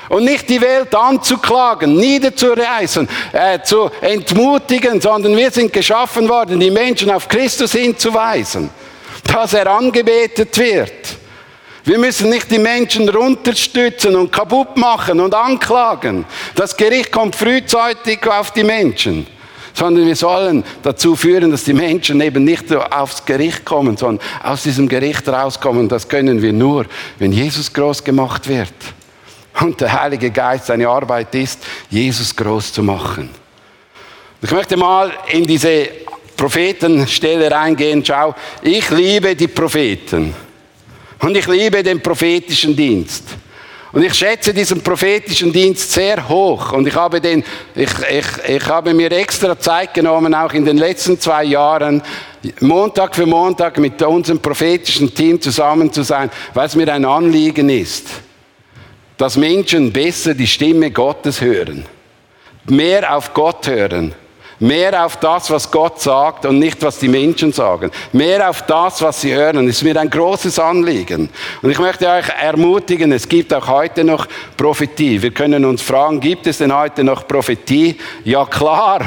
Und 0.09 0.25
nicht 0.25 0.49
die 0.49 0.61
Welt 0.61 0.93
anzuklagen, 0.93 1.95
niederzureißen, 1.95 3.09
äh, 3.31 3.63
zu 3.63 3.89
entmutigen, 4.01 5.01
sondern 5.01 5.37
wir 5.37 5.53
sind 5.53 5.73
geschaffen 5.73 6.29
worden, 6.29 6.59
die 6.59 6.73
Menschen 6.73 7.09
auf 7.13 7.29
Christus 7.29 7.71
hinzuweisen, 7.71 8.69
dass 9.23 9.55
er 9.55 9.69
angebetet 9.69 10.59
wird. 10.59 11.19
Wir 11.85 12.01
müssen 12.01 12.31
nicht 12.31 12.51
die 12.51 12.59
Menschen 12.59 13.09
runterstützen 13.09 14.17
und 14.17 14.33
kaputt 14.33 14.77
machen 14.77 15.21
und 15.21 15.37
anklagen. 15.37 16.25
Das 16.57 16.77
Gericht 16.77 17.13
kommt 17.13 17.37
frühzeitig 17.37 18.27
auf 18.27 18.51
die 18.51 18.65
Menschen 18.65 19.29
sondern 19.75 20.07
wir 20.07 20.17
sollen 20.17 20.65
dazu 20.83 21.17
führen, 21.17 21.51
dass 21.51 21.65
die 21.65 21.73
Menschen 21.73 22.21
eben 22.21 22.45
nicht 22.45 22.73
aufs 22.75 23.25
Gericht 23.25 23.65
kommen, 23.65 23.97
sondern 23.97 24.25
aus 24.43 24.63
diesem 24.63 24.89
Gericht 24.89 25.29
rauskommen. 25.29 25.89
Das 25.89 26.09
können 26.09 26.43
wir 26.43 26.53
nur, 26.53 26.87
wenn 27.19 27.33
Jesus 27.33 27.73
groß 27.73 28.05
gemacht 28.05 28.49
wird. 28.49 28.73
Und 29.61 29.81
der 29.81 30.01
Heilige 30.01 30.31
Geist 30.31 30.67
seine 30.67 30.89
Arbeit 30.89 31.35
ist, 31.35 31.61
Jesus 31.91 32.35
groß 32.35 32.73
zu 32.73 32.83
machen. 32.83 33.31
Ich 34.43 34.51
möchte 34.51 34.77
mal 34.77 35.13
in 35.33 35.47
diese 35.47 35.89
Prophetenstelle 36.37 37.51
reingehen. 37.51 38.03
Schau, 38.05 38.35
ich 38.63 38.89
liebe 38.91 39.37
die 39.37 39.49
Propheten. 39.49 40.35
Und 41.19 41.37
ich 41.37 41.47
liebe 41.47 41.83
den 41.83 42.01
prophetischen 42.01 42.75
Dienst. 42.75 43.25
Und 43.93 44.05
ich 44.05 44.15
schätze 44.15 44.55
diesen 44.55 44.83
prophetischen 44.83 45.53
Dienst 45.53 45.91
sehr 45.91 46.29
hoch. 46.29 46.73
Und 46.73 46.87
ich 46.87 46.95
habe, 46.95 47.21
den, 47.21 47.43
ich, 47.75 47.91
ich, 48.09 48.57
ich 48.57 48.67
habe 48.67 48.95
mir 48.95 49.11
extra 49.11 49.59
Zeit 49.59 49.95
genommen, 49.95 50.33
auch 50.35 50.53
in 50.53 50.65
den 50.65 50.79
letzten 50.79 51.19
zwei 51.19 51.45
Jahren, 51.45 52.03
Montag 52.61 53.17
für 53.17 53.27
Montag 53.27 53.79
mit 53.79 54.01
unserem 54.03 54.39
prophetischen 54.39 55.13
Team 55.13 55.41
zusammen 55.41 55.93
zu 55.93 56.03
sein, 56.03 56.31
weil 56.55 56.67
es 56.67 56.77
mir 56.77 56.93
ein 56.93 57.05
Anliegen 57.05 57.69
ist, 57.69 58.07
dass 59.17 59.37
Menschen 59.37 59.93
besser 59.93 60.35
die 60.35 60.47
Stimme 60.47 60.91
Gottes 60.91 61.41
hören, 61.41 61.85
mehr 62.67 63.15
auf 63.15 63.35
Gott 63.35 63.67
hören 63.67 64.15
Mehr 64.61 65.07
auf 65.07 65.17
das, 65.17 65.51
was 65.51 65.71
Gott 65.71 66.03
sagt 66.03 66.45
und 66.45 66.59
nicht, 66.59 66.83
was 66.83 66.99
die 66.99 67.09
Menschen 67.09 67.51
sagen. 67.51 67.91
Mehr 68.13 68.49
auf 68.49 68.61
das, 68.67 69.01
was 69.01 69.23
sie 69.23 69.35
hören. 69.35 69.67
Ist 69.67 69.83
mir 69.83 69.99
ein 69.99 70.11
großes 70.11 70.59
Anliegen. 70.59 71.31
Und 71.63 71.71
ich 71.71 71.79
möchte 71.79 72.07
euch 72.07 72.29
ermutigen, 72.29 73.11
es 73.13 73.27
gibt 73.27 73.55
auch 73.55 73.67
heute 73.67 74.05
noch 74.05 74.27
Prophetie. 74.59 75.23
Wir 75.23 75.31
können 75.31 75.65
uns 75.65 75.81
fragen, 75.81 76.21
gibt 76.21 76.47
es 76.47 76.59
denn 76.59 76.77
heute 76.77 77.03
noch 77.03 77.27
Prophetie? 77.27 77.97
Ja, 78.23 78.45
klar. 78.45 79.01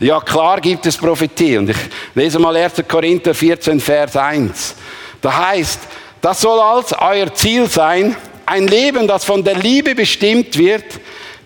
Ja, 0.00 0.18
klar 0.20 0.58
gibt 0.62 0.86
es 0.86 0.96
Prophetie. 0.96 1.58
Und 1.58 1.68
ich 1.68 1.76
lese 2.14 2.38
mal 2.38 2.56
1. 2.56 2.82
Korinther 2.88 3.34
14, 3.34 3.78
Vers 3.78 4.16
1. 4.16 4.74
Da 5.20 5.50
heißt, 5.50 5.80
das 6.22 6.40
soll 6.40 6.58
als 6.58 6.94
euer 6.98 7.34
Ziel 7.34 7.68
sein, 7.68 8.16
ein 8.46 8.66
Leben, 8.66 9.06
das 9.06 9.26
von 9.26 9.44
der 9.44 9.56
Liebe 9.56 9.94
bestimmt 9.94 10.56
wird, 10.56 10.98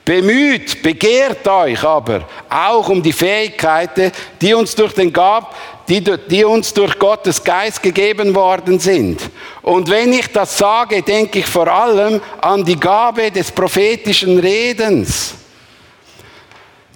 Bemüht, 0.04 0.82
begehrt 0.82 1.48
euch 1.48 1.82
aber 1.82 2.28
auch 2.50 2.88
um 2.90 3.02
die 3.02 3.12
Fähigkeiten, 3.12 4.12
die 4.38 4.52
uns 4.52 4.74
durch 4.74 4.92
den 4.92 5.10
Gab, 5.10 5.54
die, 5.88 6.02
die 6.02 6.44
uns 6.44 6.74
durch 6.74 6.98
Gottes 6.98 7.42
Geist 7.42 7.82
gegeben 7.82 8.34
worden 8.34 8.78
sind. 8.78 9.20
Und 9.62 9.88
wenn 9.88 10.12
ich 10.12 10.26
das 10.28 10.58
sage, 10.58 11.02
denke 11.02 11.38
ich 11.38 11.46
vor 11.46 11.68
allem 11.68 12.20
an 12.42 12.62
die 12.64 12.78
Gabe 12.78 13.30
des 13.30 13.50
prophetischen 13.50 14.38
Redens. 14.38 15.34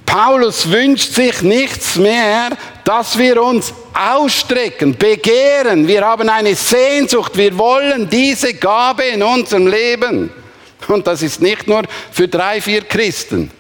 Paulus 0.05 0.71
wünscht 0.71 1.15
sich 1.15 1.43
nichts 1.43 1.97
mehr, 1.97 2.51
dass 2.85 3.19
wir 3.19 3.43
uns 3.43 3.73
ausstrecken, 3.95 4.97
begehren. 4.97 5.87
Wir 5.87 6.03
haben 6.03 6.29
eine 6.29 6.55
Sehnsucht, 6.55 7.37
wir 7.37 7.57
wollen 7.59 8.09
diese 8.09 8.55
Gabe 8.55 9.05
in 9.05 9.23
unserem 9.23 9.67
Leben. 9.67 10.31
Und 10.89 11.07
das 11.07 11.23
ist 11.23 11.41
nicht 11.41 11.67
nur 11.67 11.83
für 12.11 12.29
drei, 12.29 12.61
vier 12.61 12.83
Christen. 12.83 13.51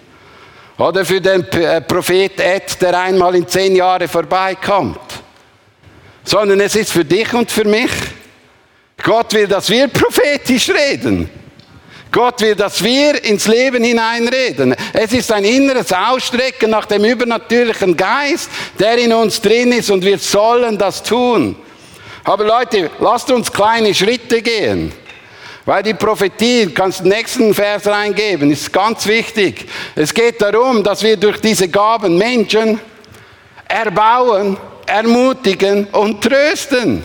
Oder 0.78 1.04
für 1.04 1.20
den 1.20 1.44
äh, 1.48 1.80
Prophet 1.80 2.40
Ed, 2.40 2.80
der 2.80 2.98
einmal 2.98 3.34
in 3.34 3.46
zehn 3.46 3.74
Jahre 3.74 4.06
vorbeikommt. 4.06 5.00
Sondern 6.24 6.60
es 6.60 6.76
ist 6.76 6.92
für 6.92 7.04
dich 7.04 7.32
und 7.34 7.50
für 7.50 7.64
mich. 7.64 7.90
Gott 9.02 9.32
will, 9.34 9.46
dass 9.46 9.68
wir 9.70 9.88
prophetisch 9.88 10.70
reden. 10.70 11.28
Gott 12.10 12.40
will, 12.40 12.54
dass 12.54 12.82
wir 12.82 13.22
ins 13.24 13.46
Leben 13.46 13.84
hineinreden. 13.84 14.74
Es 14.92 15.12
ist 15.12 15.30
ein 15.30 15.44
inneres 15.44 15.92
Ausstrecken 15.92 16.70
nach 16.70 16.86
dem 16.86 17.04
übernatürlichen 17.04 17.96
Geist, 17.96 18.48
der 18.78 18.98
in 18.98 19.12
uns 19.12 19.40
drin 19.40 19.72
ist 19.72 19.90
und 19.90 20.04
wir 20.04 20.18
sollen 20.18 20.78
das 20.78 21.02
tun. 21.02 21.56
Aber 22.24 22.44
Leute, 22.44 22.90
lasst 22.98 23.30
uns 23.30 23.52
kleine 23.52 23.94
Schritte 23.94 24.42
gehen. 24.42 24.92
Weil 25.68 25.82
die 25.82 25.92
Prophetie, 25.92 26.70
kannst 26.74 27.00
den 27.00 27.08
nächsten 27.08 27.52
Vers 27.52 27.86
reingeben, 27.86 28.50
ist 28.50 28.72
ganz 28.72 29.06
wichtig. 29.06 29.68
Es 29.94 30.14
geht 30.14 30.40
darum, 30.40 30.82
dass 30.82 31.02
wir 31.02 31.14
durch 31.18 31.42
diese 31.42 31.68
Gaben 31.68 32.16
Menschen 32.16 32.80
erbauen, 33.68 34.56
ermutigen 34.86 35.84
und 35.92 36.22
trösten. 36.22 37.04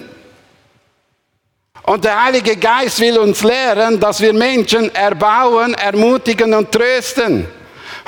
Und 1.82 2.06
der 2.06 2.24
Heilige 2.24 2.56
Geist 2.56 3.02
will 3.02 3.18
uns 3.18 3.44
lehren, 3.44 4.00
dass 4.00 4.22
wir 4.22 4.32
Menschen 4.32 4.96
erbauen, 4.96 5.74
ermutigen 5.74 6.54
und 6.54 6.72
trösten. 6.72 7.46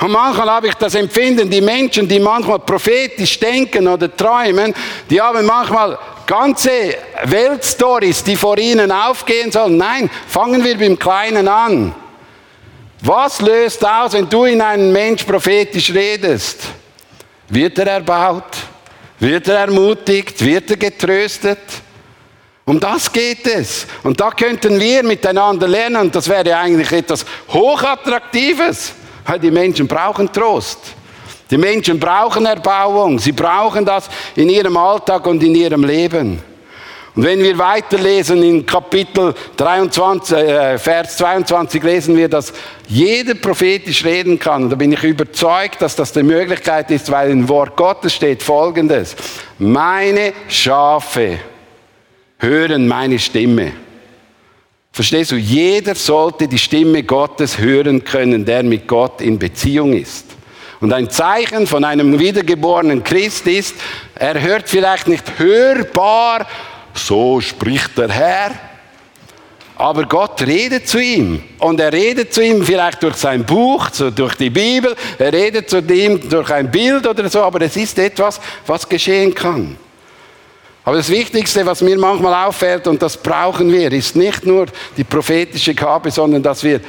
Und 0.00 0.10
manchmal 0.10 0.48
habe 0.52 0.68
ich 0.68 0.74
das 0.76 0.94
Empfinden, 0.94 1.50
die 1.50 1.60
Menschen, 1.60 2.08
die 2.08 2.18
manchmal 2.18 2.60
prophetisch 2.60 3.38
denken 3.38 3.86
oder 3.86 4.16
träumen, 4.16 4.74
die 5.10 5.20
haben 5.20 5.44
manchmal 5.44 5.98
ganze 6.26 6.96
Weltstories, 7.24 8.22
die 8.24 8.36
vor 8.36 8.58
ihnen 8.58 8.90
aufgehen 8.90 9.50
sollen. 9.50 9.76
Nein, 9.76 10.10
fangen 10.28 10.62
wir 10.64 10.76
beim 10.76 10.98
Kleinen 10.98 11.48
an. 11.48 11.94
Was 13.02 13.40
löst 13.40 13.86
aus, 13.86 14.12
wenn 14.14 14.28
du 14.28 14.44
in 14.44 14.60
einen 14.60 14.92
Mensch 14.92 15.24
prophetisch 15.24 15.92
redest? 15.92 16.60
Wird 17.48 17.78
er 17.78 17.86
erbaut? 17.86 18.56
Wird 19.18 19.48
er 19.48 19.60
ermutigt? 19.60 20.44
Wird 20.44 20.70
er 20.70 20.76
getröstet? 20.76 21.58
Um 22.64 22.80
das 22.80 23.12
geht 23.12 23.46
es. 23.46 23.86
Und 24.02 24.20
da 24.20 24.30
könnten 24.30 24.80
wir 24.80 25.04
miteinander 25.04 25.68
lernen. 25.68 26.02
Und 26.02 26.14
das 26.14 26.28
wäre 26.28 26.56
eigentlich 26.56 26.90
etwas 26.90 27.24
Hochattraktives, 27.48 28.92
weil 29.24 29.38
die 29.38 29.52
Menschen 29.52 29.86
brauchen 29.86 30.32
Trost. 30.32 30.95
Die 31.50 31.58
Menschen 31.58 32.00
brauchen 32.00 32.46
Erbauung, 32.46 33.18
sie 33.18 33.32
brauchen 33.32 33.84
das 33.84 34.08
in 34.34 34.48
ihrem 34.48 34.76
Alltag 34.76 35.26
und 35.26 35.42
in 35.42 35.54
ihrem 35.54 35.84
Leben. 35.84 36.40
Und 37.16 37.24
wenn 37.24 37.42
wir 37.42 37.56
weiterlesen 37.56 38.42
in 38.42 38.66
Kapitel 38.66 39.32
23, 39.56 40.36
äh, 40.36 40.78
Vers 40.78 41.16
22, 41.16 41.82
lesen 41.82 42.14
wir, 42.14 42.28
dass 42.28 42.52
jeder 42.88 43.34
prophetisch 43.34 44.04
reden 44.04 44.38
kann. 44.38 44.64
Und 44.64 44.70
da 44.70 44.76
bin 44.76 44.92
ich 44.92 45.02
überzeugt, 45.02 45.80
dass 45.80 45.96
das 45.96 46.12
die 46.12 46.22
Möglichkeit 46.22 46.90
ist, 46.90 47.10
weil 47.10 47.30
im 47.30 47.48
Wort 47.48 47.74
Gottes 47.74 48.12
steht 48.12 48.42
Folgendes. 48.42 49.16
Meine 49.58 50.34
Schafe 50.48 51.38
hören 52.38 52.86
meine 52.86 53.18
Stimme. 53.18 53.72
Verstehst 54.92 55.30
du? 55.30 55.36
Jeder 55.36 55.94
sollte 55.94 56.46
die 56.46 56.58
Stimme 56.58 57.02
Gottes 57.02 57.58
hören 57.58 58.04
können, 58.04 58.44
der 58.44 58.62
mit 58.62 58.86
Gott 58.86 59.22
in 59.22 59.38
Beziehung 59.38 59.94
ist. 59.94 60.35
Und 60.80 60.92
ein 60.92 61.08
Zeichen 61.10 61.66
von 61.66 61.84
einem 61.84 62.18
wiedergeborenen 62.18 63.02
Christ 63.02 63.46
ist, 63.46 63.74
er 64.14 64.40
hört 64.40 64.68
vielleicht 64.68 65.08
nicht 65.08 65.38
hörbar, 65.38 66.46
so 66.92 67.40
spricht 67.40 67.96
der 67.96 68.10
Herr, 68.10 68.50
aber 69.76 70.04
Gott 70.04 70.40
redet 70.42 70.88
zu 70.88 70.98
ihm. 70.98 71.42
Und 71.58 71.80
er 71.80 71.92
redet 71.92 72.32
zu 72.32 72.42
ihm 72.42 72.64
vielleicht 72.64 73.02
durch 73.02 73.16
sein 73.16 73.44
Buch, 73.44 73.90
durch 73.90 74.34
die 74.34 74.50
Bibel, 74.50 74.94
er 75.18 75.32
redet 75.32 75.68
zu 75.68 75.78
ihm 75.78 76.28
durch 76.28 76.50
ein 76.50 76.70
Bild 76.70 77.06
oder 77.06 77.28
so, 77.28 77.42
aber 77.42 77.60
es 77.62 77.76
ist 77.76 77.98
etwas, 77.98 78.40
was 78.66 78.88
geschehen 78.88 79.34
kann. 79.34 79.76
Aber 80.84 80.98
das 80.98 81.10
Wichtigste, 81.10 81.66
was 81.66 81.82
mir 81.82 81.98
manchmal 81.98 82.46
auffällt, 82.46 82.86
und 82.86 83.02
das 83.02 83.16
brauchen 83.16 83.72
wir, 83.72 83.92
ist 83.92 84.14
nicht 84.14 84.46
nur 84.46 84.66
die 84.96 85.04
prophetische 85.04 85.74
Gabe, 85.74 86.10
sondern 86.10 86.42
dass 86.42 86.62
wir 86.62 86.80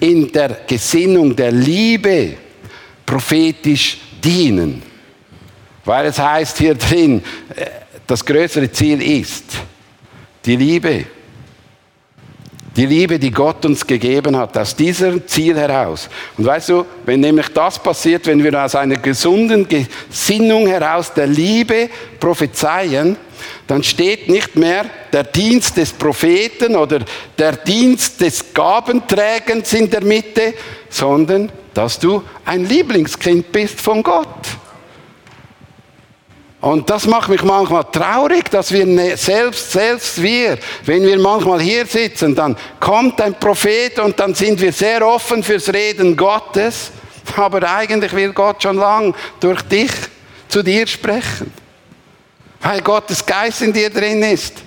in 0.00 0.32
der 0.32 0.60
Gesinnung 0.66 1.36
der 1.36 1.52
Liebe 1.52 2.38
prophetisch 3.04 3.98
dienen. 4.22 4.82
Weil 5.84 6.06
es 6.06 6.18
heißt 6.18 6.58
hier 6.58 6.74
drin, 6.74 7.22
äh, 7.54 7.66
das 8.06 8.24
größere 8.24 8.70
Ziel 8.70 9.00
ist 9.02 9.44
die 10.44 10.56
Liebe. 10.56 11.06
Die 12.76 12.86
Liebe, 12.86 13.20
die 13.20 13.30
Gott 13.30 13.64
uns 13.64 13.86
gegeben 13.86 14.36
hat, 14.36 14.58
aus 14.58 14.74
diesem 14.74 15.26
Ziel 15.28 15.56
heraus. 15.56 16.08
Und 16.36 16.44
weißt 16.44 16.70
du, 16.70 16.84
wenn 17.06 17.20
nämlich 17.20 17.48
das 17.48 17.80
passiert, 17.80 18.26
wenn 18.26 18.42
wir 18.42 18.64
aus 18.64 18.74
einer 18.74 18.96
gesunden 18.96 19.68
Gesinnung 19.68 20.66
heraus 20.66 21.12
der 21.14 21.28
Liebe 21.28 21.88
prophezeien, 22.18 23.16
dann 23.68 23.82
steht 23.84 24.28
nicht 24.28 24.56
mehr 24.56 24.86
der 25.12 25.22
Dienst 25.22 25.76
des 25.76 25.92
Propheten 25.92 26.74
oder 26.74 27.00
der 27.38 27.52
Dienst 27.52 28.20
des 28.20 28.52
Gabenträgens 28.52 29.72
in 29.72 29.88
der 29.88 30.02
Mitte, 30.02 30.54
sondern 30.90 31.52
dass 31.74 31.98
du 31.98 32.22
ein 32.44 32.64
Lieblingskind 32.64 33.50
bist 33.52 33.80
von 33.80 34.02
Gott. 34.02 34.28
Und 36.64 36.88
das 36.88 37.06
macht 37.06 37.28
mich 37.28 37.42
manchmal 37.42 37.84
traurig, 37.92 38.50
dass 38.50 38.72
wir 38.72 38.86
ne, 38.86 39.18
selbst, 39.18 39.72
selbst 39.72 40.22
wir, 40.22 40.56
wenn 40.86 41.02
wir 41.02 41.18
manchmal 41.18 41.60
hier 41.60 41.84
sitzen, 41.84 42.34
dann 42.34 42.56
kommt 42.80 43.20
ein 43.20 43.38
Prophet 43.38 43.98
und 43.98 44.18
dann 44.18 44.34
sind 44.34 44.58
wir 44.58 44.72
sehr 44.72 45.06
offen 45.06 45.42
fürs 45.42 45.70
Reden 45.70 46.16
Gottes, 46.16 46.90
aber 47.36 47.70
eigentlich 47.70 48.12
will 48.14 48.32
Gott 48.32 48.62
schon 48.62 48.76
lang 48.76 49.14
durch 49.40 49.60
dich 49.62 49.90
zu 50.48 50.62
dir 50.62 50.86
sprechen, 50.86 51.52
weil 52.62 52.80
Gottes 52.80 53.26
Geist 53.26 53.60
in 53.60 53.72
dir 53.72 53.90
drin 53.90 54.22
ist. 54.22 54.63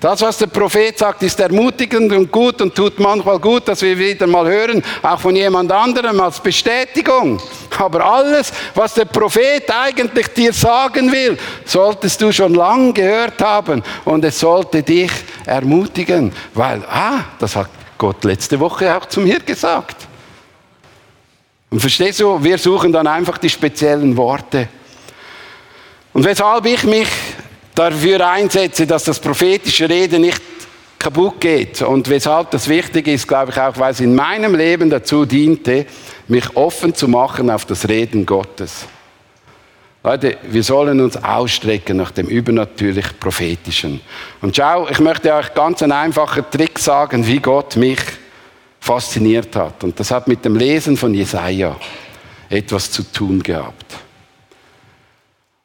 Das, 0.00 0.22
was 0.22 0.38
der 0.38 0.46
Prophet 0.46 0.98
sagt, 0.98 1.22
ist 1.22 1.38
ermutigend 1.38 2.10
und 2.10 2.32
gut 2.32 2.62
und 2.62 2.74
tut 2.74 2.98
manchmal 2.98 3.38
gut, 3.38 3.68
dass 3.68 3.82
wir 3.82 3.98
wieder 3.98 4.26
mal 4.26 4.46
hören, 4.46 4.82
auch 5.02 5.20
von 5.20 5.36
jemand 5.36 5.70
anderem 5.70 6.18
als 6.22 6.40
Bestätigung. 6.40 7.38
Aber 7.78 8.02
alles, 8.02 8.50
was 8.74 8.94
der 8.94 9.04
Prophet 9.04 9.70
eigentlich 9.70 10.28
dir 10.28 10.54
sagen 10.54 11.12
will, 11.12 11.36
solltest 11.66 12.22
du 12.22 12.32
schon 12.32 12.54
lang 12.54 12.94
gehört 12.94 13.42
haben 13.42 13.82
und 14.06 14.24
es 14.24 14.40
sollte 14.40 14.82
dich 14.82 15.12
ermutigen, 15.44 16.32
weil, 16.54 16.82
ah, 16.86 17.24
das 17.38 17.54
hat 17.54 17.68
Gott 17.98 18.24
letzte 18.24 18.58
Woche 18.58 18.96
auch 18.96 19.04
zu 19.04 19.20
mir 19.20 19.40
gesagt. 19.40 20.08
Und 21.68 21.78
verstehst 21.78 22.20
du, 22.20 22.42
wir 22.42 22.56
suchen 22.56 22.90
dann 22.90 23.06
einfach 23.06 23.36
die 23.36 23.50
speziellen 23.50 24.16
Worte. 24.16 24.66
Und 26.14 26.24
weshalb 26.24 26.64
ich 26.64 26.84
mich 26.84 27.08
dafür 27.74 28.28
einsetze, 28.28 28.86
dass 28.86 29.04
das 29.04 29.18
prophetische 29.18 29.88
Reden 29.88 30.22
nicht 30.22 30.40
kaputt 30.98 31.40
geht. 31.40 31.82
Und 31.82 32.08
weshalb 32.08 32.50
das 32.50 32.68
wichtig 32.68 33.08
ist, 33.08 33.26
glaube 33.26 33.52
ich 33.52 33.58
auch, 33.58 33.76
weil 33.78 33.92
es 33.92 34.00
in 34.00 34.14
meinem 34.14 34.54
Leben 34.54 34.90
dazu 34.90 35.24
diente, 35.24 35.86
mich 36.28 36.56
offen 36.56 36.94
zu 36.94 37.08
machen 37.08 37.50
auf 37.50 37.64
das 37.64 37.88
Reden 37.88 38.26
Gottes. 38.26 38.86
Leute, 40.02 40.38
wir 40.48 40.62
sollen 40.62 41.00
uns 41.00 41.16
ausstrecken 41.22 41.98
nach 41.98 42.10
dem 42.10 42.26
übernatürlich 42.26 43.18
Prophetischen. 43.18 44.00
Und 44.40 44.56
schau, 44.56 44.88
ich 44.88 44.98
möchte 44.98 45.34
euch 45.34 45.52
ganz 45.52 45.82
einen 45.82 45.92
einfachen 45.92 46.44
Trick 46.50 46.78
sagen, 46.78 47.26
wie 47.26 47.38
Gott 47.38 47.76
mich 47.76 48.00
fasziniert 48.80 49.54
hat. 49.56 49.84
Und 49.84 50.00
das 50.00 50.10
hat 50.10 50.26
mit 50.26 50.44
dem 50.44 50.56
Lesen 50.56 50.96
von 50.96 51.12
Jesaja 51.12 51.76
etwas 52.48 52.90
zu 52.90 53.02
tun 53.02 53.42
gehabt. 53.42 53.96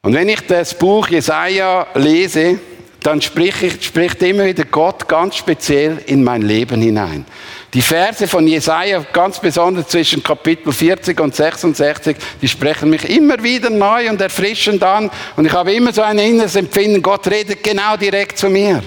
Und 0.02 0.14
wenn 0.14 0.28
ich 0.28 0.40
das 0.46 0.76
Buch 0.76 1.08
Jesaja 1.08 1.86
lese, 1.94 2.58
dann 3.06 3.22
spricht, 3.22 3.84
spricht 3.84 4.20
immer 4.22 4.46
wieder 4.46 4.64
Gott 4.64 5.06
ganz 5.06 5.36
speziell 5.36 5.98
in 6.06 6.24
mein 6.24 6.42
Leben 6.42 6.80
hinein. 6.82 7.24
Die 7.72 7.82
Verse 7.82 8.26
von 8.26 8.46
Jesaja, 8.48 9.04
ganz 9.12 9.38
besonders 9.38 9.88
zwischen 9.88 10.22
Kapitel 10.22 10.72
40 10.72 11.20
und 11.20 11.34
66, 11.34 12.16
die 12.42 12.48
sprechen 12.48 12.90
mich 12.90 13.08
immer 13.08 13.40
wieder 13.42 13.70
neu 13.70 14.10
und 14.10 14.20
erfrischend 14.20 14.82
an. 14.82 15.10
Und 15.36 15.46
ich 15.46 15.52
habe 15.52 15.72
immer 15.72 15.92
so 15.92 16.02
ein 16.02 16.18
inneres 16.18 16.56
Empfinden, 16.56 17.00
Gott 17.00 17.28
redet 17.28 17.62
genau 17.62 17.96
direkt 17.96 18.38
zu 18.38 18.48
mir. 18.48 18.82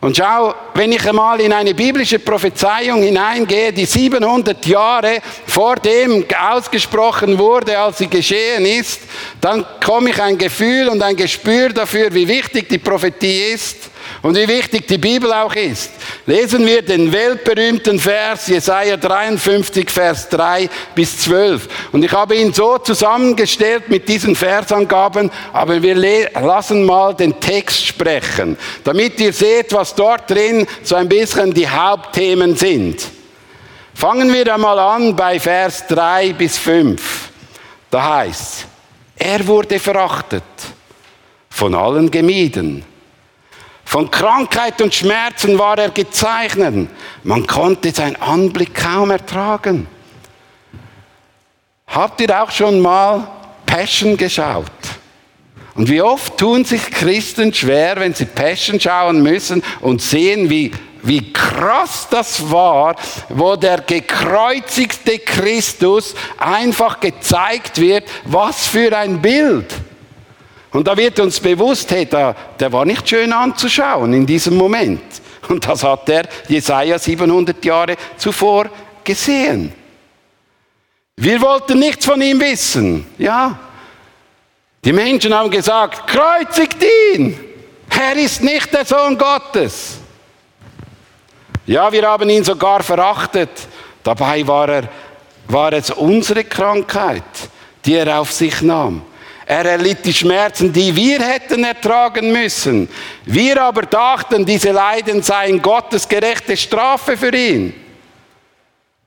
Und 0.00 0.16
schau, 0.16 0.54
wenn 0.74 0.92
ich 0.92 1.06
einmal 1.06 1.40
in 1.40 1.52
eine 1.52 1.74
biblische 1.74 2.18
Prophezeiung 2.18 3.02
hineingehe, 3.02 3.70
die 3.70 3.84
700 3.84 4.64
Jahre 4.64 5.20
vor 5.46 5.76
dem 5.76 6.24
ausgesprochen 6.50 7.38
wurde, 7.38 7.78
als 7.78 7.98
sie 7.98 8.06
geschehen 8.06 8.64
ist, 8.64 9.02
dann 9.42 9.66
komme 9.84 10.08
ich 10.10 10.22
ein 10.22 10.38
Gefühl 10.38 10.88
und 10.88 11.02
ein 11.02 11.16
Gespür 11.16 11.68
dafür, 11.68 12.14
wie 12.14 12.26
wichtig 12.26 12.70
die 12.70 12.78
Prophetie 12.78 13.52
ist 13.52 13.90
und 14.22 14.36
wie 14.36 14.46
wichtig 14.48 14.86
die 14.86 14.98
Bibel 14.98 15.32
auch 15.32 15.54
ist. 15.54 15.92
Lesen 16.26 16.66
wir 16.66 16.82
den 16.82 17.10
weltberühmten 17.10 17.98
Vers 17.98 18.48
Jesaja 18.48 18.96
53, 18.96 19.90
Vers 19.90 20.28
3 20.28 20.68
bis 20.94 21.20
12. 21.20 21.68
Und 21.92 22.04
ich 22.04 22.12
habe 22.12 22.36
ihn 22.36 22.52
so 22.52 22.76
zusammengestellt 22.78 23.88
mit 23.88 24.08
diesen 24.08 24.36
Versangaben, 24.36 25.30
aber 25.52 25.82
wir 25.82 25.94
lassen 25.94 26.84
mal 26.84 27.14
den 27.14 27.40
Text 27.40 27.86
sprechen, 27.86 28.58
damit 28.84 29.18
ihr 29.20 29.32
seht, 29.32 29.72
was 29.72 29.94
dort 29.94 30.30
drin 30.30 30.66
so 30.82 30.96
ein 30.96 31.08
bisschen 31.08 31.54
die 31.54 31.68
Hauptthemen 31.68 32.56
sind. 32.56 33.02
Fangen 33.94 34.32
wir 34.32 34.52
einmal 34.52 34.78
an 34.78 35.16
bei 35.16 35.40
Vers 35.40 35.86
3 35.88 36.34
bis 36.34 36.58
5. 36.58 37.30
Da 37.90 38.16
heißt, 38.16 38.66
er 39.16 39.46
wurde 39.46 39.78
verachtet, 39.78 40.44
von 41.48 41.74
allen 41.74 42.10
gemieden 42.10 42.84
von 43.90 44.08
Krankheit 44.08 44.80
und 44.80 44.94
Schmerzen 44.94 45.58
war 45.58 45.76
er 45.76 45.90
gezeichnet. 45.90 46.88
Man 47.24 47.44
konnte 47.44 47.90
sein 47.90 48.14
Anblick 48.22 48.72
kaum 48.72 49.10
ertragen. 49.10 49.88
Habt 51.88 52.20
ihr 52.20 52.40
auch 52.40 52.52
schon 52.52 52.78
mal 52.78 53.26
Passion 53.66 54.16
geschaut? 54.16 54.70
Und 55.74 55.88
wie 55.88 56.00
oft 56.00 56.38
tun 56.38 56.64
sich 56.64 56.88
Christen 56.88 57.52
schwer, 57.52 57.96
wenn 57.96 58.14
sie 58.14 58.26
Passion 58.26 58.78
schauen 58.78 59.24
müssen 59.24 59.60
und 59.80 60.00
sehen, 60.00 60.48
wie, 60.48 60.70
wie 61.02 61.32
krass 61.32 62.06
das 62.08 62.48
war, 62.48 62.94
wo 63.28 63.56
der 63.56 63.80
gekreuzigte 63.80 65.18
Christus 65.18 66.14
einfach 66.38 67.00
gezeigt 67.00 67.80
wird, 67.80 68.04
was 68.24 68.68
für 68.68 68.96
ein 68.96 69.20
Bild. 69.20 69.66
Und 70.72 70.86
da 70.86 70.96
wird 70.96 71.18
uns 71.18 71.40
bewusst, 71.40 71.90
hey, 71.90 72.06
der, 72.06 72.34
der 72.58 72.72
war 72.72 72.84
nicht 72.84 73.08
schön 73.08 73.32
anzuschauen 73.32 74.12
in 74.14 74.26
diesem 74.26 74.56
Moment. 74.56 75.02
Und 75.48 75.66
das 75.66 75.82
hat 75.82 76.06
der 76.06 76.28
Jesaja 76.48 76.98
700 76.98 77.64
Jahre 77.64 77.96
zuvor 78.16 78.70
gesehen. 79.02 79.72
Wir 81.16 81.40
wollten 81.40 81.78
nichts 81.78 82.06
von 82.06 82.20
ihm 82.22 82.40
wissen. 82.40 83.06
Ja. 83.18 83.58
Die 84.84 84.92
Menschen 84.92 85.34
haben 85.34 85.50
gesagt, 85.50 86.06
kreuzigt 86.06 86.78
ihn. 87.14 87.38
Er 87.90 88.16
ist 88.16 88.42
nicht 88.42 88.72
der 88.72 88.84
Sohn 88.84 89.18
Gottes. 89.18 89.98
Ja, 91.66 91.92
wir 91.92 92.08
haben 92.08 92.30
ihn 92.30 92.44
sogar 92.44 92.82
verachtet. 92.82 93.50
Dabei 94.02 94.46
war, 94.46 94.68
er, 94.68 94.88
war 95.48 95.72
es 95.72 95.90
unsere 95.90 96.44
Krankheit, 96.44 97.22
die 97.84 97.94
er 97.94 98.18
auf 98.20 98.32
sich 98.32 98.62
nahm. 98.62 99.02
Er 99.50 99.64
erlitt 99.64 100.04
die 100.04 100.14
Schmerzen, 100.14 100.72
die 100.72 100.94
wir 100.94 101.18
hätten 101.18 101.64
ertragen 101.64 102.30
müssen. 102.30 102.88
Wir 103.24 103.60
aber 103.60 103.82
dachten, 103.82 104.46
diese 104.46 104.70
Leiden 104.70 105.24
seien 105.24 105.60
Gottes 105.60 106.06
gerechte 106.06 106.56
Strafe 106.56 107.16
für 107.16 107.34
ihn. 107.34 107.74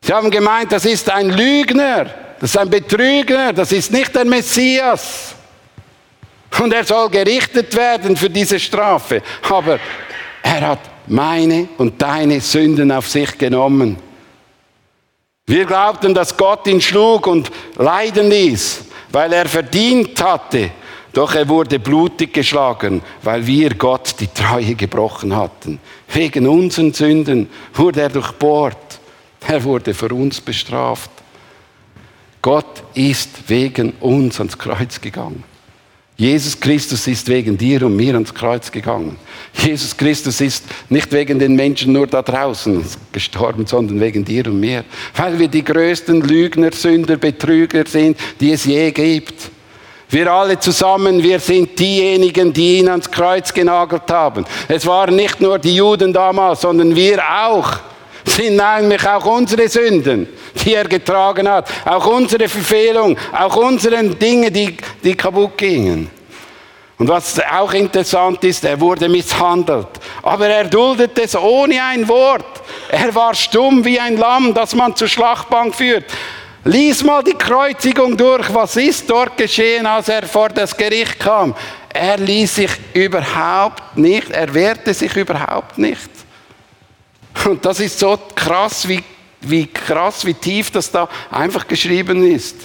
Sie 0.02 0.12
haben 0.12 0.30
gemeint, 0.30 0.70
das 0.74 0.84
ist 0.84 1.10
ein 1.10 1.30
Lügner, 1.30 2.08
das 2.42 2.50
ist 2.50 2.58
ein 2.58 2.70
Betrüger, 2.70 3.54
das 3.54 3.72
ist 3.72 3.94
nicht 3.94 4.14
der 4.14 4.26
Messias. 4.26 5.34
Und 6.60 6.74
er 6.74 6.84
soll 6.84 7.10
gerichtet 7.10 7.74
werden 7.74 8.18
für 8.18 8.30
diese 8.30 8.60
Strafe. 8.60 9.22
Aber 9.50 9.80
er 10.42 10.68
hat 10.68 10.80
meine 11.08 11.70
und 11.78 12.02
deine 12.02 12.42
Sünden 12.42 12.92
auf 12.92 13.08
sich 13.08 13.38
genommen. 13.38 13.96
Wir 15.46 15.64
glaubten, 15.64 16.14
dass 16.14 16.36
Gott 16.36 16.68
ihn 16.68 16.82
schlug 16.82 17.28
und 17.28 17.50
leiden 17.78 18.30
ließ 18.30 18.88
weil 19.14 19.32
er 19.32 19.48
verdient 19.48 20.22
hatte. 20.22 20.72
Doch 21.14 21.36
er 21.36 21.48
wurde 21.48 21.80
blutig 21.80 22.34
geschlagen, 22.34 23.02
weil 23.22 23.46
wir 23.46 23.76
Gott 23.76 24.16
die 24.20 24.28
Treue 24.28 24.74
gebrochen 24.74 25.36
hatten. 25.36 25.80
Wegen 26.12 26.48
unseren 26.48 26.92
Sünden 26.92 27.48
wurde 27.74 28.02
er 28.02 28.10
durchbohrt. 28.10 29.00
Er 29.48 29.64
wurde 29.64 29.94
für 29.94 30.10
uns 30.10 30.42
bestraft. 30.42 31.12
Gott 32.42 32.84
ist 32.96 33.48
wegen 33.48 33.92
uns 34.00 34.40
ans 34.40 34.58
Kreuz 34.58 35.00
gegangen. 35.00 35.44
Jesus 36.24 36.58
Christus 36.58 37.06
ist 37.08 37.28
wegen 37.28 37.58
dir 37.58 37.86
und 37.86 37.98
mir 37.98 38.14
ans 38.14 38.34
Kreuz 38.34 38.72
gegangen. 38.72 39.18
Jesus 39.56 39.98
Christus 39.98 40.40
ist 40.40 40.64
nicht 40.88 41.12
wegen 41.12 41.38
den 41.38 41.54
Menschen 41.54 41.92
nur 41.92 42.08
da 42.08 42.22
draußen 42.22 42.82
gestorben, 43.12 43.68
sondern 43.68 44.00
wegen 44.00 44.24
dir 44.24 44.48
und 44.48 44.58
mir. 44.58 44.86
Weil 45.18 45.38
wir 45.38 45.50
die 45.50 45.66
größten 45.66 46.22
Lügner, 46.22 46.72
Sünder, 46.72 47.18
Betrüger 47.18 47.84
sind, 47.86 48.18
die 48.40 48.54
es 48.54 48.64
je 48.64 48.90
gibt. 48.92 49.34
Wir 50.08 50.32
alle 50.32 50.58
zusammen, 50.58 51.22
wir 51.22 51.42
sind 51.42 51.78
diejenigen, 51.78 52.54
die 52.54 52.80
ihn 52.80 52.88
ans 52.88 53.12
Kreuz 53.12 53.54
genagelt 53.54 54.10
haben. 54.10 54.46
Es 54.70 54.86
waren 54.86 55.18
nicht 55.18 55.42
nur 55.42 55.60
die 55.60 55.76
Juden 55.76 56.14
damals, 56.14 56.62
sondern 56.62 56.96
wir 56.96 57.22
auch 57.22 57.80
sind 58.36 58.60
eigentlich 58.60 59.06
auch 59.08 59.26
unsere 59.26 59.68
Sünden, 59.68 60.28
die 60.56 60.74
er 60.74 60.86
getragen 60.86 61.48
hat. 61.48 61.70
Auch 61.86 62.06
unsere 62.08 62.48
Verfehlung, 62.48 63.18
auch 63.32 63.56
unsere 63.56 64.04
Dinge, 64.04 64.52
die, 64.52 64.76
die 65.04 65.16
kaputt 65.16 65.58
gingen. 65.58 66.10
Und 66.98 67.08
was 67.08 67.40
auch 67.40 67.74
interessant 67.74 68.44
ist, 68.44 68.64
er 68.64 68.80
wurde 68.80 69.10
misshandelt. 69.10 69.88
Aber 70.22 70.48
er 70.48 70.66
duldet 70.66 71.18
es 71.20 71.36
ohne 71.36 71.84
ein 71.84 72.08
Wort. 72.08 72.62
Er 72.90 73.14
war 73.14 73.34
stumm 73.34 73.84
wie 73.84 74.00
ein 74.00 74.18
Lamm, 74.18 74.54
das 74.54 74.76
man 74.76 74.96
zur 74.96 75.08
Schlachtbank 75.08 75.76
führt. 75.76 76.06
Lies 76.66 77.04
mal 77.04 77.24
die 77.24 77.34
Kreuzigung 77.34 78.16
durch. 78.16 78.54
Was 78.54 78.78
ist 78.78 79.10
dort 79.10 79.36
geschehen, 79.36 79.86
als 79.86 80.08
er 80.08 80.24
vor 80.24 80.50
das 80.50 80.78
Gericht 80.78 81.20
kam? 81.20 81.54
Er 81.90 82.18
ließ 82.18 82.56
sich 82.56 82.72
überhaupt 82.94 83.98
nicht, 83.98 84.32
er 84.32 84.54
wehrte 84.54 84.94
sich 84.94 85.16
überhaupt 85.16 85.78
nicht. 85.78 86.13
Und 87.46 87.66
das 87.66 87.80
ist 87.80 88.00
so 88.00 88.18
krass, 88.36 88.88
wie, 88.88 89.04
wie 89.42 89.68
krass, 89.68 90.26
wie 90.26 90.34
tief 90.34 90.72
das 90.72 90.92
da 90.92 91.08
einfach 91.32 91.68
geschrieben 91.68 92.26
ist. 92.26 92.56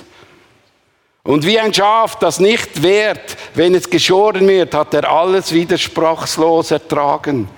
Und 1.25 1.45
wie 1.45 1.59
ein 1.59 1.75
Schaf, 1.75 2.17
das 2.17 2.41
nicht 2.41 2.83
wehrt, 2.83 3.37
wenn 3.55 3.75
es 3.75 3.91
geschoren 3.91 4.49
wird, 4.49 4.75
hat 4.75 4.95
er 4.95 5.11
alles 5.11 5.53
widersprachslos 5.53 6.71
ertragen. 6.71 7.49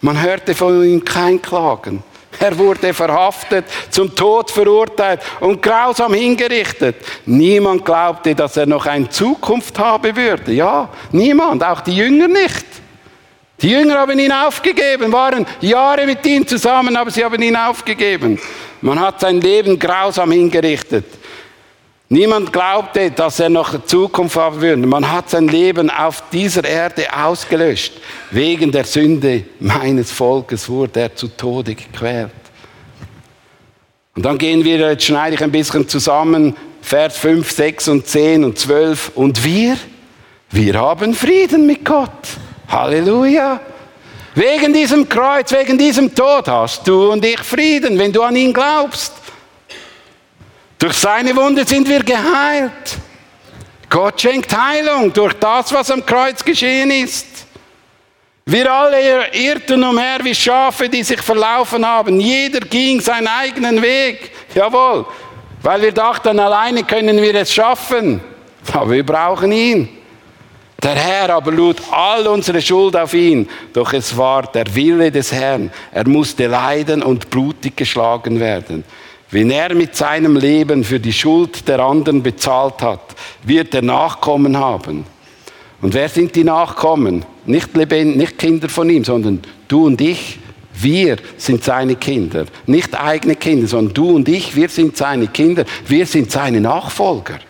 Man 0.00 0.20
hörte 0.20 0.54
von 0.54 0.82
ihm 0.84 1.04
kein 1.04 1.42
Klagen. 1.42 2.02
Er 2.40 2.56
wurde 2.56 2.94
verhaftet, 2.94 3.64
zum 3.90 4.14
Tod 4.14 4.50
verurteilt 4.50 5.20
und 5.40 5.60
grausam 5.60 6.14
hingerichtet. 6.14 6.96
Niemand 7.26 7.84
glaubte, 7.84 8.34
dass 8.34 8.56
er 8.56 8.66
noch 8.66 8.86
eine 8.86 9.08
Zukunft 9.08 9.78
haben 9.78 10.14
würde. 10.14 10.52
Ja, 10.52 10.88
niemand, 11.10 11.64
auch 11.64 11.80
die 11.80 11.96
Jünger 11.96 12.28
nicht. 12.28 12.64
Die 13.60 13.70
Jünger 13.70 13.98
haben 13.98 14.18
ihn 14.18 14.30
aufgegeben, 14.30 15.12
waren 15.12 15.44
Jahre 15.60 16.06
mit 16.06 16.24
ihm 16.26 16.46
zusammen, 16.46 16.96
aber 16.96 17.10
sie 17.10 17.24
haben 17.24 17.42
ihn 17.42 17.56
aufgegeben. 17.56 18.38
Man 18.80 19.00
hat 19.00 19.20
sein 19.20 19.40
Leben 19.40 19.78
grausam 19.78 20.30
hingerichtet. 20.30 21.06
Niemand 22.10 22.52
glaubte, 22.52 23.10
dass 23.10 23.40
er 23.40 23.50
noch 23.50 23.74
eine 23.74 23.84
Zukunft 23.84 24.36
haben 24.36 24.60
würde. 24.60 24.86
Man 24.86 25.10
hat 25.10 25.28
sein 25.28 25.48
Leben 25.48 25.90
auf 25.90 26.22
dieser 26.32 26.64
Erde 26.64 27.06
ausgelöscht. 27.12 27.94
Wegen 28.30 28.72
der 28.72 28.84
Sünde 28.84 29.44
meines 29.58 30.10
Volkes 30.10 30.68
wurde 30.68 31.00
er 31.00 31.14
zu 31.14 31.28
Tode 31.28 31.74
gequält. 31.74 32.30
Und 34.14 34.24
dann 34.24 34.38
gehen 34.38 34.64
wir, 34.64 34.78
jetzt 34.78 35.04
schneide 35.04 35.34
ich 35.34 35.42
ein 35.42 35.52
bisschen 35.52 35.86
zusammen, 35.86 36.56
Vers 36.80 37.18
5, 37.18 37.50
6 37.50 37.88
und 37.88 38.06
10 38.06 38.44
und 38.44 38.58
12. 38.58 39.12
Und 39.14 39.44
wir, 39.44 39.76
wir 40.50 40.74
haben 40.80 41.12
Frieden 41.12 41.66
mit 41.66 41.84
Gott. 41.84 42.38
Halleluja. 42.68 43.60
Wegen 44.34 44.72
diesem 44.72 45.08
Kreuz, 45.08 45.50
wegen 45.52 45.76
diesem 45.76 46.14
Tod 46.14 46.46
hast 46.48 46.86
du 46.86 47.10
und 47.10 47.24
ich 47.24 47.40
Frieden, 47.40 47.98
wenn 47.98 48.12
du 48.12 48.22
an 48.22 48.36
ihn 48.36 48.52
glaubst. 48.52 49.14
Durch 50.78 50.94
seine 50.94 51.34
Wunde 51.34 51.66
sind 51.66 51.88
wir 51.88 52.04
geheilt. 52.04 52.96
Gott 53.88 54.20
schenkt 54.20 54.54
Heilung 54.56 55.12
durch 55.12 55.32
das, 55.34 55.72
was 55.72 55.90
am 55.90 56.04
Kreuz 56.04 56.44
geschehen 56.44 56.90
ist. 56.90 57.26
Wir 58.44 58.72
alle 58.72 59.28
irrten 59.32 59.82
umher 59.82 60.20
wie 60.22 60.34
Schafe, 60.34 60.88
die 60.88 61.02
sich 61.02 61.20
verlaufen 61.20 61.84
haben. 61.84 62.20
Jeder 62.20 62.60
ging 62.60 63.00
seinen 63.00 63.26
eigenen 63.26 63.82
Weg. 63.82 64.30
Jawohl, 64.54 65.04
weil 65.62 65.82
wir 65.82 65.92
dachten, 65.92 66.38
alleine 66.38 66.84
können 66.84 67.20
wir 67.20 67.34
es 67.34 67.52
schaffen. 67.52 68.20
Aber 68.72 68.90
wir 68.90 69.04
brauchen 69.04 69.52
ihn. 69.52 69.97
Der 70.80 70.94
Herr 70.94 71.30
aber 71.30 71.50
lud 71.50 71.76
all 71.90 72.28
unsere 72.28 72.62
Schuld 72.62 72.94
auf 72.94 73.12
ihn, 73.12 73.48
doch 73.72 73.92
es 73.92 74.16
war 74.16 74.42
der 74.42 74.72
Wille 74.76 75.10
des 75.10 75.32
Herrn. 75.32 75.72
Er 75.90 76.06
musste 76.06 76.46
leiden 76.46 77.02
und 77.02 77.30
blutig 77.30 77.76
geschlagen 77.76 78.38
werden. 78.38 78.84
Wenn 79.30 79.50
er 79.50 79.74
mit 79.74 79.96
seinem 79.96 80.36
Leben 80.36 80.84
für 80.84 81.00
die 81.00 81.12
Schuld 81.12 81.66
der 81.66 81.80
anderen 81.80 82.22
bezahlt 82.22 82.80
hat, 82.80 83.00
wird 83.42 83.74
er 83.74 83.82
Nachkommen 83.82 84.56
haben. 84.56 85.04
Und 85.82 85.94
wer 85.94 86.08
sind 86.08 86.36
die 86.36 86.44
Nachkommen? 86.44 87.24
Nicht, 87.44 87.76
Lebend, 87.76 88.16
nicht 88.16 88.38
Kinder 88.38 88.68
von 88.68 88.88
ihm, 88.88 89.04
sondern 89.04 89.42
du 89.66 89.86
und 89.86 90.00
ich. 90.00 90.38
Wir 90.80 91.16
sind 91.36 91.64
seine 91.64 91.96
Kinder. 91.96 92.46
Nicht 92.66 92.98
eigene 92.98 93.34
Kinder, 93.34 93.66
sondern 93.66 93.94
du 93.94 94.10
und 94.14 94.28
ich, 94.28 94.54
wir 94.54 94.68
sind 94.68 94.96
seine 94.96 95.26
Kinder. 95.26 95.64
Wir 95.88 96.06
sind 96.06 96.30
seine 96.30 96.60
Nachfolger. 96.60 97.40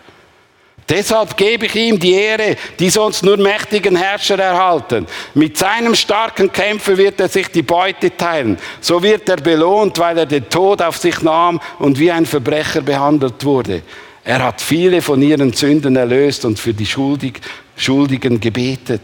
Deshalb 0.89 1.37
gebe 1.37 1.67
ich 1.67 1.75
ihm 1.75 1.99
die 1.99 2.13
Ehre, 2.13 2.55
die 2.79 2.89
sonst 2.89 3.23
nur 3.23 3.37
mächtigen 3.37 3.95
Herrscher 3.95 4.39
erhalten. 4.39 5.05
Mit 5.35 5.55
seinem 5.55 5.93
starken 5.93 6.51
Kämpfer 6.51 6.97
wird 6.97 7.19
er 7.19 7.29
sich 7.29 7.47
die 7.49 7.61
Beute 7.61 8.15
teilen. 8.17 8.57
So 8.81 9.01
wird 9.03 9.29
er 9.29 9.37
belohnt, 9.37 9.99
weil 9.99 10.17
er 10.17 10.25
den 10.25 10.49
Tod 10.49 10.81
auf 10.81 10.97
sich 10.97 11.21
nahm 11.21 11.61
und 11.77 11.99
wie 11.99 12.11
ein 12.11 12.25
Verbrecher 12.25 12.81
behandelt 12.81 13.45
wurde. 13.45 13.83
Er 14.23 14.43
hat 14.43 14.61
viele 14.61 15.01
von 15.01 15.21
ihren 15.21 15.53
Sünden 15.53 15.95
erlöst 15.95 16.43
und 16.45 16.59
für 16.59 16.73
die 16.73 16.85
Schuldig, 16.85 17.39
Schuldigen 17.75 18.39
gebetet. 18.39 19.01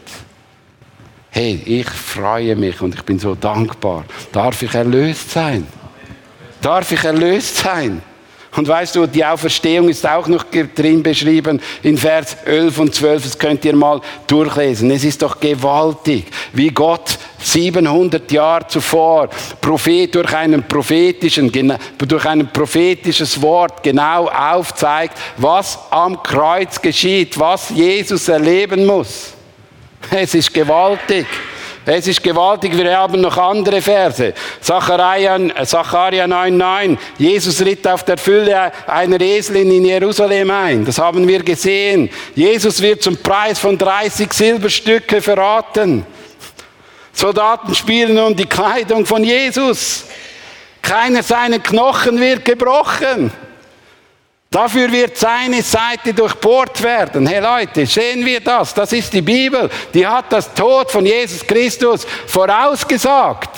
Hey, 1.30 1.62
ich 1.66 1.90
freue 1.90 2.56
mich 2.56 2.82
und 2.82 2.96
ich 2.96 3.04
bin 3.04 3.20
so 3.20 3.36
dankbar. 3.36 4.06
Darf 4.32 4.62
ich 4.64 4.74
erlöst 4.74 5.32
sein? 5.32 5.68
Darf 6.62 6.92
ich 6.92 7.04
erlöst 7.04 7.58
sein? 7.58 8.02
Und 8.56 8.68
weißt 8.68 8.96
du, 8.96 9.06
die 9.06 9.24
Auferstehung 9.24 9.90
ist 9.90 10.08
auch 10.08 10.28
noch 10.28 10.46
drin 10.46 11.04
beschrieben 11.04 11.62
in 11.84 11.98
Vers 11.98 12.38
11 12.46 12.80
und 12.80 12.96
12. 12.96 13.24
Das 13.24 13.38
könnt 13.38 13.66
ihr 13.66 13.76
mal 13.76 14.00
durchlesen. 14.28 14.92
Es 14.92 15.04
ist 15.04 15.22
doch 15.22 15.40
gewaltig, 15.40 16.26
wie 16.54 16.70
Gott 16.70 17.18
700 17.40 18.32
Jahre 18.32 18.68
zuvor 18.68 19.30
Prophet 19.60 20.16
durch 20.16 20.34
einen 20.34 20.64
prophetischen, 20.64 21.52
durch 21.98 22.26
ein 22.26 22.52
prophetisches 22.52 23.42
Wort 23.42 23.84
genau 23.84 24.30
aufzeigt, 24.30 25.18
was 25.38 25.78
am 25.92 26.24
Kreuz 26.24 26.82
geschieht, 26.82 27.38
was 27.38 27.70
Jesus 27.70 28.28
erleben 28.30 28.86
muss. 28.86 29.34
Es 30.10 30.34
ist 30.34 30.54
gewaltig. 30.54 31.28
Es 31.88 32.08
ist 32.08 32.24
gewaltig, 32.24 32.76
wir 32.76 32.98
haben 32.98 33.22
noch 33.22 33.38
andere 33.38 33.80
Verse. 33.80 34.34
Zacharia 34.60 35.36
9,9. 35.36 36.98
Jesus 37.20 37.62
ritt 37.62 37.88
auf 37.88 38.04
der 38.04 38.18
Fülle 38.18 38.72
einer 38.88 39.22
Eselin 39.22 39.70
in 39.72 39.86
Jerusalem 39.86 40.50
ein. 40.50 40.84
Das 40.84 40.98
haben 40.98 41.28
wir 41.28 41.44
gesehen. 41.44 42.10
Jesus 42.34 42.82
wird 42.82 43.04
zum 43.04 43.18
Preis 43.18 43.60
von 43.60 43.78
30 43.78 44.34
Silberstücke 44.34 45.22
verraten. 45.22 46.04
Soldaten 47.14 47.76
spielen 47.76 48.18
um 48.18 48.36
die 48.36 48.48
Kleidung 48.48 49.06
von 49.06 49.24
Jesus. 49.24 50.06
Keiner 50.82 51.22
seiner 51.22 51.60
Knochen 51.60 52.20
wird 52.20 52.44
gebrochen. 52.46 53.32
Dafür 54.56 54.90
wird 54.90 55.18
seine 55.18 55.62
Seite 55.62 56.14
durchbohrt 56.14 56.82
werden. 56.82 57.28
Hey 57.28 57.42
Leute, 57.42 57.86
sehen 57.86 58.26
wir 58.26 58.40
das? 58.40 58.74
Das 58.74 58.94
ist 58.94 59.12
die 59.12 59.22
Bibel. 59.22 59.70
Die 59.94 60.08
hat 60.08 60.32
das 60.32 60.54
Tod 60.54 60.90
von 60.90 61.06
Jesus 61.06 61.46
Christus 61.46 62.08
vorausgesagt. 62.26 63.50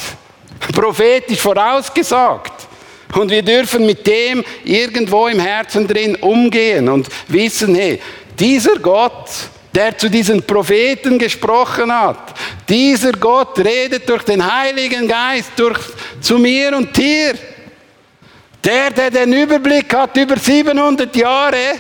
Prophetisch 0.73 1.39
vorausgesagt. 1.39 2.51
Und 3.13 3.29
wir 3.29 3.43
dürfen 3.43 3.85
mit 3.85 4.07
dem 4.07 4.43
irgendwo 4.63 5.27
im 5.27 5.39
Herzen 5.39 5.87
drin 5.87 6.15
umgehen 6.15 6.89
und 6.89 7.07
wissen, 7.27 7.75
hey, 7.75 8.01
dieser 8.39 8.79
Gott, 8.79 9.29
der 9.75 9.95
zu 9.95 10.09
diesen 10.09 10.41
Propheten 10.41 11.19
gesprochen 11.19 11.93
hat, 11.93 12.33
dieser 12.67 13.11
Gott 13.11 13.59
redet 13.59 14.09
durch 14.09 14.23
den 14.23 14.43
Heiligen 14.43 15.07
Geist 15.07 15.51
durch, 15.57 15.77
zu 16.21 16.39
mir 16.39 16.75
und 16.75 16.97
dir. 16.97 17.35
Der, 18.67 18.91
der 18.91 19.09
den 19.09 19.31
Überblick 19.31 19.95
hat 19.95 20.17
über 20.17 20.35
700 20.35 21.15
Jahre, 21.15 21.79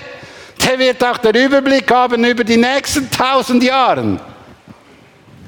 der 0.65 0.79
wird 0.79 1.03
auch 1.03 1.17
den 1.17 1.35
Überblick 1.35 1.91
haben 1.91 2.23
über 2.23 2.45
die 2.45 2.55
nächsten 2.55 3.09
1000 3.11 3.61
Jahre. 3.61 4.17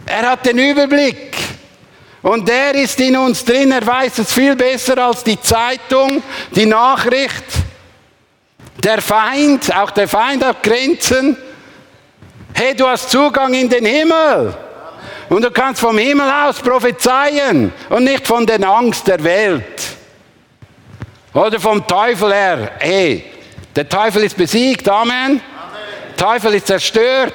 Er 0.06 0.32
hat 0.32 0.46
den 0.46 0.58
Überblick. 0.58 1.38
Und 2.24 2.46
der 2.46 2.76
ist 2.76 3.00
in 3.00 3.16
uns 3.16 3.46
drin, 3.46 3.72
er 3.72 3.88
weiß 3.88 4.18
es 4.18 4.34
viel 4.34 4.54
besser 4.54 4.98
als 4.98 5.24
die 5.24 5.40
Zeitung, 5.40 6.22
die 6.52 6.66
Nachricht. 6.66 7.46
Der 8.84 9.02
Feind, 9.02 9.74
auch 9.74 9.92
der 9.92 10.10
Feind 10.10 10.44
hat 10.44 10.62
Grenzen. 10.62 11.38
Hey, 12.52 12.76
du 12.76 12.86
hast 12.86 13.12
Zugang 13.12 13.54
in 13.54 13.70
den 13.70 13.86
Himmel. 13.86 14.54
Und 15.30 15.42
du 15.42 15.52
kannst 15.52 15.80
vom 15.80 15.98
Himmel 15.98 16.30
aus 16.30 16.60
prophezeien 16.60 17.72
und 17.88 18.04
nicht 18.04 18.28
von 18.28 18.46
der 18.46 18.62
Angst 18.68 19.08
der 19.08 19.24
Welt. 19.24 19.99
Oder 21.34 21.60
vom 21.60 21.86
Teufel 21.86 22.34
her. 22.34 22.72
Hey, 22.80 23.26
der 23.76 23.88
Teufel 23.88 24.24
ist 24.24 24.36
besiegt. 24.36 24.88
Amen. 24.90 25.14
Amen. 25.14 25.42
Der 26.10 26.18
Teufel 26.18 26.56
ist 26.56 26.68
zerstört. 26.68 27.34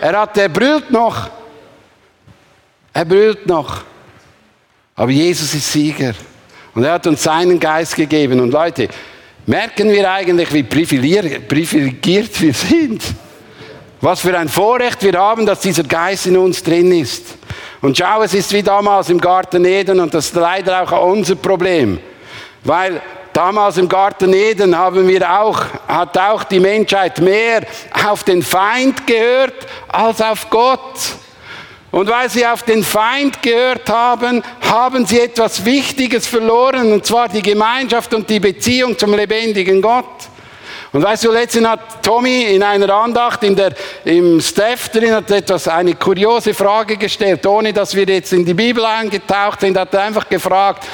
Amen. 0.00 0.14
Er 0.14 0.20
hat, 0.20 0.36
er 0.36 0.48
brüllt 0.48 0.90
noch. 0.90 1.30
Er 2.92 3.04
brüllt 3.04 3.46
noch. 3.46 3.82
Aber 4.96 5.10
Jesus 5.10 5.54
ist 5.54 5.72
Sieger. 5.72 6.14
Und 6.74 6.84
er 6.84 6.94
hat 6.94 7.06
uns 7.06 7.22
seinen 7.22 7.60
Geist 7.60 7.94
gegeben. 7.94 8.40
Und 8.40 8.50
Leute, 8.50 8.88
merken 9.46 9.90
wir 9.90 10.10
eigentlich, 10.10 10.52
wie 10.52 10.62
privilegiert 10.62 12.40
wir 12.40 12.52
sind? 12.52 13.02
Was 14.00 14.20
für 14.20 14.36
ein 14.36 14.48
Vorrecht 14.48 15.02
wir 15.02 15.18
haben, 15.18 15.46
dass 15.46 15.60
dieser 15.60 15.84
Geist 15.84 16.26
in 16.26 16.36
uns 16.36 16.62
drin 16.62 16.92
ist. 16.92 17.36
Und 17.80 17.96
schau, 17.96 18.22
es 18.22 18.34
ist 18.34 18.52
wie 18.52 18.62
damals 18.62 19.08
im 19.08 19.20
Garten 19.20 19.64
Eden 19.64 20.00
und 20.00 20.12
das 20.12 20.26
ist 20.26 20.34
leider 20.34 20.82
auch 20.82 21.06
unser 21.06 21.36
Problem. 21.36 21.98
Weil 22.64 23.00
Damals 23.36 23.76
im 23.76 23.86
Garten 23.86 24.32
Eden 24.32 24.74
haben 24.74 25.06
wir 25.06 25.30
auch, 25.30 25.60
hat 25.86 26.16
auch 26.16 26.44
die 26.44 26.58
Menschheit 26.58 27.20
mehr 27.20 27.66
auf 28.08 28.24
den 28.24 28.42
Feind 28.42 29.06
gehört 29.06 29.66
als 29.88 30.22
auf 30.22 30.48
Gott. 30.48 30.94
Und 31.90 32.08
weil 32.08 32.30
sie 32.30 32.46
auf 32.46 32.62
den 32.62 32.82
Feind 32.82 33.42
gehört 33.42 33.90
haben, 33.90 34.42
haben 34.62 35.04
sie 35.04 35.20
etwas 35.20 35.62
Wichtiges 35.66 36.26
verloren, 36.26 36.90
und 36.90 37.04
zwar 37.04 37.28
die 37.28 37.42
Gemeinschaft 37.42 38.14
und 38.14 38.30
die 38.30 38.40
Beziehung 38.40 38.96
zum 38.96 39.12
lebendigen 39.12 39.82
Gott. 39.82 40.06
Und 40.92 41.02
weißt 41.02 41.24
du, 41.24 41.30
letztens 41.30 41.68
hat 41.68 42.02
Tommy 42.02 42.44
in 42.44 42.62
einer 42.62 42.88
Andacht 42.88 43.42
in 43.42 43.54
der, 43.54 43.74
im 44.06 44.40
Staff 44.40 44.88
drin 44.88 45.12
hat 45.12 45.30
etwas, 45.30 45.68
eine 45.68 45.94
kuriose 45.94 46.54
Frage 46.54 46.96
gestellt, 46.96 47.44
ohne 47.44 47.74
dass 47.74 47.94
wir 47.94 48.06
jetzt 48.06 48.32
in 48.32 48.46
die 48.46 48.54
Bibel 48.54 48.82
eingetaucht 48.82 49.60
sind, 49.60 49.76
hat 49.76 49.92
er 49.92 50.04
einfach 50.04 50.26
gefragt, 50.26 50.86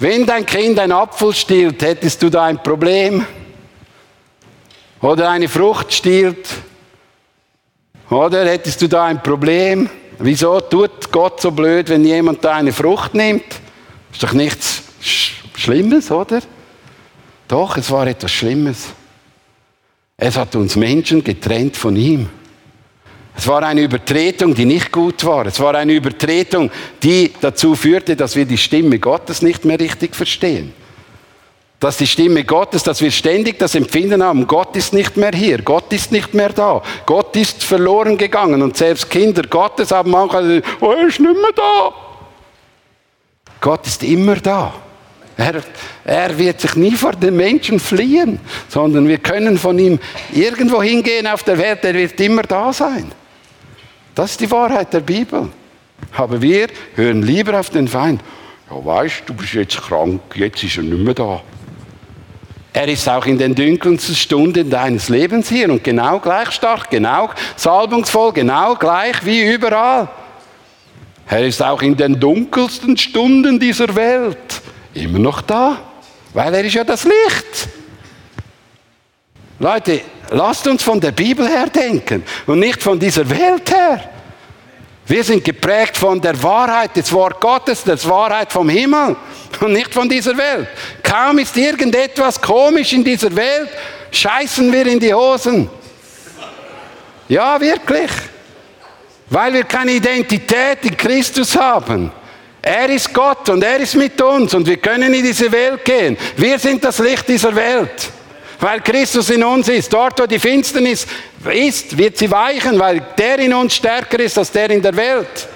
wenn 0.00 0.26
dein 0.26 0.46
Kind 0.46 0.78
ein 0.78 0.92
Apfel 0.92 1.34
stiehlt, 1.34 1.82
hättest 1.82 2.22
du 2.22 2.30
da 2.30 2.44
ein 2.46 2.62
Problem? 2.62 3.24
Oder 5.02 5.30
eine 5.30 5.48
Frucht 5.48 5.92
stiehlt? 5.92 6.48
Oder 8.08 8.46
hättest 8.46 8.82
du 8.82 8.88
da 8.88 9.04
ein 9.04 9.22
Problem? 9.22 9.88
Wieso 10.18 10.60
tut 10.60 11.12
Gott 11.12 11.40
so 11.40 11.50
blöd, 11.50 11.88
wenn 11.88 12.04
jemand 12.04 12.44
da 12.44 12.56
eine 12.56 12.72
Frucht 12.72 13.14
nimmt? 13.14 13.44
Ist 14.12 14.22
doch 14.22 14.32
nichts 14.32 14.82
Schlimmes, 15.54 16.10
oder? 16.10 16.40
Doch, 17.46 17.76
es 17.76 17.90
war 17.90 18.06
etwas 18.06 18.32
Schlimmes. 18.32 18.88
Es 20.16 20.36
hat 20.36 20.56
uns 20.56 20.76
Menschen 20.76 21.22
getrennt 21.22 21.76
von 21.76 21.96
ihm. 21.96 22.28
Es 23.40 23.46
war 23.46 23.62
eine 23.62 23.80
Übertretung, 23.80 24.54
die 24.54 24.66
nicht 24.66 24.92
gut 24.92 25.24
war. 25.24 25.46
Es 25.46 25.58
war 25.58 25.74
eine 25.74 25.94
Übertretung, 25.94 26.70
die 27.02 27.32
dazu 27.40 27.74
führte, 27.74 28.14
dass 28.14 28.36
wir 28.36 28.44
die 28.44 28.58
Stimme 28.58 28.98
Gottes 28.98 29.40
nicht 29.40 29.64
mehr 29.64 29.80
richtig 29.80 30.14
verstehen. 30.14 30.74
Dass 31.78 31.96
die 31.96 32.06
Stimme 32.06 32.44
Gottes, 32.44 32.82
dass 32.82 33.00
wir 33.00 33.10
ständig 33.10 33.58
das 33.58 33.74
Empfinden 33.74 34.22
haben, 34.22 34.46
Gott 34.46 34.76
ist 34.76 34.92
nicht 34.92 35.16
mehr 35.16 35.30
hier, 35.32 35.62
Gott 35.62 35.90
ist 35.90 36.12
nicht 36.12 36.34
mehr 36.34 36.50
da, 36.50 36.82
Gott 37.06 37.34
ist 37.34 37.64
verloren 37.64 38.18
gegangen 38.18 38.60
und 38.60 38.76
selbst 38.76 39.08
Kinder 39.08 39.44
Gottes 39.44 39.90
haben 39.90 40.10
manchmal 40.10 40.62
oh, 40.78 40.90
er 40.92 41.08
ist 41.08 41.18
nicht 41.18 41.32
mehr 41.32 41.52
da. 41.56 41.94
Gott 43.58 43.86
ist 43.86 44.02
immer 44.02 44.36
da. 44.36 44.74
Er, 45.38 45.62
er, 46.04 46.38
wird 46.38 46.60
sich 46.60 46.74
nie 46.76 46.92
vor 46.92 47.12
den 47.12 47.36
Menschen 47.36 47.80
fliehen, 47.80 48.38
sondern 48.68 49.08
wir 49.08 49.16
können 49.16 49.56
von 49.56 49.78
ihm 49.78 49.98
irgendwo 50.30 50.82
hingehen 50.82 51.26
auf 51.26 51.42
der 51.42 51.56
Welt, 51.56 51.82
er 51.84 51.94
wird 51.94 52.20
immer 52.20 52.42
da 52.42 52.70
sein. 52.70 53.10
Das 54.14 54.32
ist 54.32 54.40
die 54.40 54.50
Wahrheit 54.50 54.92
der 54.92 55.00
Bibel. 55.00 55.48
Aber 56.16 56.40
wir 56.40 56.68
hören 56.94 57.22
lieber 57.22 57.58
auf 57.58 57.70
den 57.70 57.88
Feind. 57.88 58.20
Ja, 58.70 58.84
weißt 58.84 59.22
du, 59.26 59.34
bist 59.34 59.54
jetzt 59.54 59.80
krank, 59.80 60.20
jetzt 60.34 60.62
ist 60.62 60.76
er 60.76 60.82
nicht 60.82 61.04
mehr 61.04 61.14
da. 61.14 61.40
Er 62.72 62.86
ist 62.86 63.08
auch 63.08 63.26
in 63.26 63.36
den 63.36 63.54
dunkelsten 63.54 64.14
Stunden 64.14 64.70
deines 64.70 65.08
Lebens 65.08 65.48
hier 65.48 65.70
und 65.70 65.82
genau 65.82 66.20
gleich 66.20 66.52
stark, 66.52 66.88
genau 66.88 67.30
salbungsvoll, 67.56 68.32
genau 68.32 68.76
gleich 68.76 69.24
wie 69.24 69.52
überall. 69.52 70.08
Er 71.28 71.46
ist 71.46 71.62
auch 71.62 71.82
in 71.82 71.96
den 71.96 72.18
dunkelsten 72.18 72.96
Stunden 72.96 73.58
dieser 73.58 73.94
Welt 73.94 74.62
immer 74.94 75.18
noch 75.18 75.42
da, 75.42 75.78
weil 76.32 76.54
er 76.54 76.64
ist 76.64 76.74
ja 76.74 76.84
das 76.84 77.04
Licht. 77.04 77.68
Leute, 79.58 80.00
lasst 80.30 80.66
uns 80.66 80.82
von 80.82 81.00
der 81.00 81.12
Bibel 81.12 81.46
her 81.46 81.66
denken 81.66 82.24
und 82.46 82.60
nicht 82.60 82.82
von 82.82 82.98
dieser 82.98 83.28
Welt 83.28 83.70
her. 83.70 84.10
Wir 85.06 85.24
sind 85.24 85.44
geprägt 85.44 85.96
von 85.96 86.20
der 86.20 86.40
Wahrheit 86.40 86.94
des 86.94 87.12
Wort 87.12 87.40
Gottes, 87.40 87.82
der 87.82 88.02
Wahrheit 88.04 88.52
vom 88.52 88.68
Himmel 88.68 89.16
und 89.60 89.72
nicht 89.72 89.92
von 89.92 90.08
dieser 90.08 90.36
Welt. 90.36 90.68
Kaum 91.02 91.38
ist 91.38 91.56
irgendetwas 91.56 92.40
komisch 92.40 92.92
in 92.92 93.02
dieser 93.02 93.34
Welt, 93.34 93.70
scheißen 94.12 94.72
wir 94.72 94.86
in 94.86 95.00
die 95.00 95.12
Hosen. 95.12 95.68
Ja, 97.28 97.60
wirklich. 97.60 98.10
Weil 99.28 99.52
wir 99.54 99.64
keine 99.64 99.92
Identität 99.92 100.78
in 100.82 100.96
Christus 100.96 101.56
haben. 101.56 102.12
Er 102.62 102.88
ist 102.90 103.12
Gott 103.12 103.48
und 103.48 103.64
er 103.64 103.78
ist 103.78 103.96
mit 103.96 104.20
uns 104.20 104.54
und 104.54 104.66
wir 104.66 104.76
können 104.76 105.12
in 105.14 105.24
diese 105.24 105.50
Welt 105.50 105.84
gehen. 105.84 106.16
Wir 106.36 106.58
sind 106.58 106.84
das 106.84 106.98
Licht 106.98 107.26
dieser 107.26 107.54
Welt. 107.54 108.12
Weil 108.60 108.80
Christus 108.82 109.30
in 109.30 109.42
uns 109.42 109.68
ist. 109.68 109.92
Dort, 109.92 110.20
wo 110.20 110.26
die 110.26 110.38
Finsternis 110.38 111.06
ist, 111.50 111.96
wird 111.96 112.18
sie 112.18 112.30
weichen, 112.30 112.78
weil 112.78 113.02
der 113.16 113.38
in 113.38 113.54
uns 113.54 113.74
stärker 113.74 114.20
ist 114.20 114.36
als 114.36 114.52
der 114.52 114.70
in 114.70 114.82
der 114.82 114.94
Welt. 114.94 115.48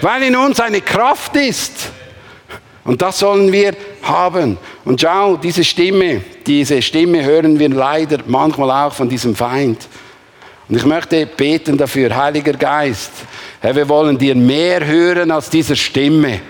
Weil 0.00 0.22
in 0.22 0.36
uns 0.36 0.60
eine 0.60 0.80
Kraft 0.80 1.34
ist. 1.36 1.90
Und 2.84 3.02
das 3.02 3.18
sollen 3.18 3.50
wir 3.50 3.74
haben. 4.02 4.58
Und 4.84 5.00
schau, 5.00 5.36
diese 5.36 5.64
Stimme, 5.64 6.20
diese 6.46 6.80
Stimme 6.80 7.24
hören 7.24 7.58
wir 7.58 7.70
leider 7.70 8.18
manchmal 8.26 8.70
auch 8.70 8.92
von 8.92 9.08
diesem 9.08 9.34
Feind. 9.34 9.88
Und 10.68 10.76
ich 10.76 10.84
möchte 10.84 11.26
beten 11.26 11.76
dafür, 11.76 12.14
Heiliger 12.14 12.52
Geist. 12.52 13.10
Herr, 13.60 13.74
wir 13.74 13.88
wollen 13.88 14.16
dir 14.16 14.34
mehr 14.34 14.84
hören 14.86 15.30
als 15.30 15.50
dieser 15.50 15.76
Stimme 15.76 16.40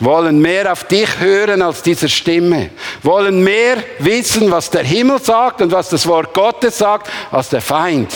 wollen 0.00 0.40
mehr 0.40 0.70
auf 0.70 0.84
dich 0.84 1.18
hören 1.18 1.62
als 1.62 1.82
dieser 1.82 2.08
Stimme, 2.08 2.70
wollen 3.02 3.42
mehr 3.42 3.78
wissen, 3.98 4.50
was 4.50 4.70
der 4.70 4.84
Himmel 4.84 5.20
sagt 5.20 5.60
und 5.60 5.72
was 5.72 5.88
das 5.88 6.06
Wort 6.06 6.32
Gottes 6.32 6.78
sagt, 6.78 7.10
als 7.30 7.48
der 7.48 7.60
Feind. 7.60 8.10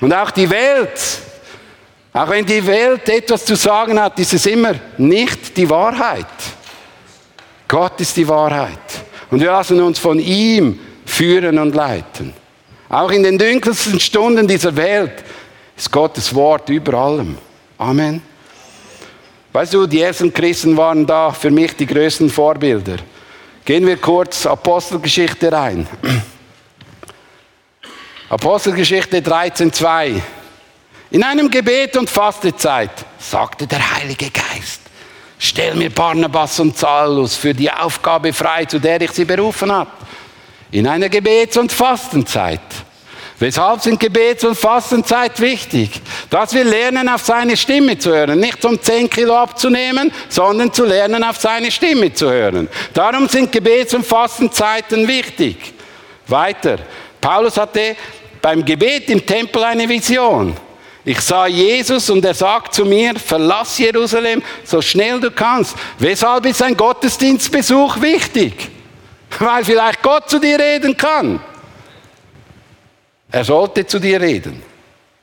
Und 0.00 0.14
auch 0.14 0.30
die 0.30 0.48
Welt, 0.48 0.98
auch 2.12 2.30
wenn 2.30 2.46
die 2.46 2.66
Welt 2.66 3.08
etwas 3.08 3.44
zu 3.44 3.54
sagen 3.54 4.00
hat, 4.00 4.18
ist 4.18 4.32
es 4.32 4.46
immer 4.46 4.74
nicht 4.96 5.56
die 5.56 5.68
Wahrheit. 5.68 6.26
Gott 7.68 8.00
ist 8.00 8.16
die 8.16 8.26
Wahrheit. 8.26 8.78
Und 9.30 9.40
wir 9.40 9.52
lassen 9.52 9.80
uns 9.80 9.98
von 9.98 10.18
ihm 10.18 10.80
führen 11.06 11.58
und 11.58 11.74
leiten. 11.74 12.32
Auch 12.88 13.12
in 13.12 13.22
den 13.22 13.38
dunkelsten 13.38 14.00
Stunden 14.00 14.48
dieser 14.48 14.74
Welt 14.74 15.12
ist 15.76 15.92
Gottes 15.92 16.34
Wort 16.34 16.68
über 16.68 16.94
allem. 16.94 17.38
Amen. 17.78 18.29
Weißt 19.52 19.74
du, 19.74 19.86
die 19.86 20.00
ersten 20.00 20.32
Christen 20.32 20.76
waren 20.76 21.04
da 21.04 21.32
für 21.32 21.50
mich 21.50 21.74
die 21.74 21.86
größten 21.86 22.30
Vorbilder. 22.30 22.96
Gehen 23.64 23.84
wir 23.84 23.96
kurz 23.96 24.46
Apostelgeschichte 24.46 25.50
rein. 25.50 25.88
Apostelgeschichte 28.28 29.18
13.2. 29.18 30.20
In 31.10 31.24
einem 31.24 31.50
Gebet 31.50 31.96
und 31.96 32.08
Fastezeit 32.08 32.92
sagte 33.18 33.66
der 33.66 33.96
Heilige 33.96 34.30
Geist, 34.30 34.82
stell 35.36 35.74
mir 35.74 35.90
Barnabas 35.90 36.60
und 36.60 36.78
Saulus 36.78 37.34
für 37.34 37.52
die 37.52 37.70
Aufgabe 37.70 38.32
frei, 38.32 38.66
zu 38.66 38.78
der 38.78 39.00
ich 39.00 39.10
sie 39.10 39.24
berufen 39.24 39.72
habe. 39.72 39.90
In 40.70 40.86
einer 40.86 41.08
Gebets- 41.08 41.56
und 41.56 41.72
Fastenzeit 41.72 42.60
Weshalb 43.40 43.80
sind 43.80 43.98
Gebets- 43.98 44.44
und 44.44 44.54
Fastenzeit 44.54 45.40
wichtig? 45.40 46.02
Dass 46.28 46.52
wir 46.52 46.62
lernen, 46.62 47.08
auf 47.08 47.24
seine 47.24 47.56
Stimme 47.56 47.98
zu 47.98 48.10
hören. 48.10 48.38
Nicht 48.38 48.62
um 48.66 48.80
10 48.80 49.08
Kilo 49.08 49.34
abzunehmen, 49.34 50.12
sondern 50.28 50.70
zu 50.70 50.84
lernen, 50.84 51.24
auf 51.24 51.38
seine 51.38 51.70
Stimme 51.70 52.12
zu 52.12 52.30
hören. 52.30 52.68
Darum 52.92 53.26
sind 53.28 53.50
Gebets- 53.50 53.94
und 53.94 54.04
Fastenzeiten 54.06 55.08
wichtig. 55.08 55.56
Weiter. 56.26 56.80
Paulus 57.18 57.56
hatte 57.56 57.96
beim 58.42 58.62
Gebet 58.62 59.08
im 59.08 59.24
Tempel 59.24 59.64
eine 59.64 59.88
Vision. 59.88 60.54
Ich 61.02 61.20
sah 61.22 61.46
Jesus 61.46 62.10
und 62.10 62.22
er 62.22 62.34
sagt 62.34 62.74
zu 62.74 62.84
mir, 62.84 63.14
verlass 63.14 63.78
Jerusalem 63.78 64.42
so 64.64 64.82
schnell 64.82 65.18
du 65.18 65.30
kannst. 65.30 65.74
Weshalb 65.98 66.44
ist 66.44 66.62
ein 66.62 66.76
Gottesdienstbesuch 66.76 68.02
wichtig? 68.02 68.68
Weil 69.38 69.64
vielleicht 69.64 70.02
Gott 70.02 70.28
zu 70.28 70.38
dir 70.38 70.58
reden 70.58 70.94
kann. 70.94 71.40
Er 73.32 73.44
sollte 73.44 73.86
zu 73.86 73.98
dir 73.98 74.20
reden, 74.20 74.62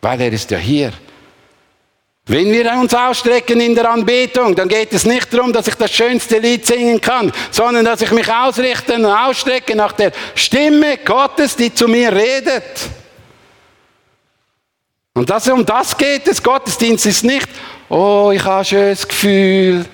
weil 0.02 0.22
er 0.22 0.32
ist 0.32 0.50
ja 0.52 0.58
hier. 0.58 0.94
Wenn 2.30 2.52
wir 2.52 2.70
uns 2.74 2.94
ausstrecken 2.94 3.62
in 3.62 3.74
der 3.74 3.90
Anbetung, 3.90 4.54
dann 4.54 4.68
geht 4.68 4.92
es 4.92 5.06
nicht 5.06 5.34
darum, 5.34 5.54
dass 5.54 5.68
ich 5.68 5.76
das 5.76 5.92
schönste 5.92 6.40
Lied 6.40 6.66
singen 6.66 7.00
kann, 7.00 7.32
sondern 7.52 7.86
dass 7.86 8.02
ich 8.02 8.12
mich 8.12 8.30
ausrichte 8.32 8.96
und 8.96 9.06
ausstrecke 9.06 9.76
nach 9.76 9.94
der 9.94 10.12
Stimme 10.36 10.98
Gottes, 10.98 11.56
die 11.56 11.74
zu 11.74 11.88
mir 11.88 12.12
redet. 12.12 12.64
Und 15.14 15.30
dass 15.30 15.48
um 15.48 15.66
das 15.66 15.98
geht 15.98 16.28
es. 16.28 16.44
Gottesdienst 16.44 17.06
ist 17.06 17.24
nicht, 17.24 17.48
oh, 17.90 18.32
ich 18.34 18.44
habe 18.44 18.60
ein 18.60 18.66
schönes 18.66 19.08
Gefühl. 19.08 19.86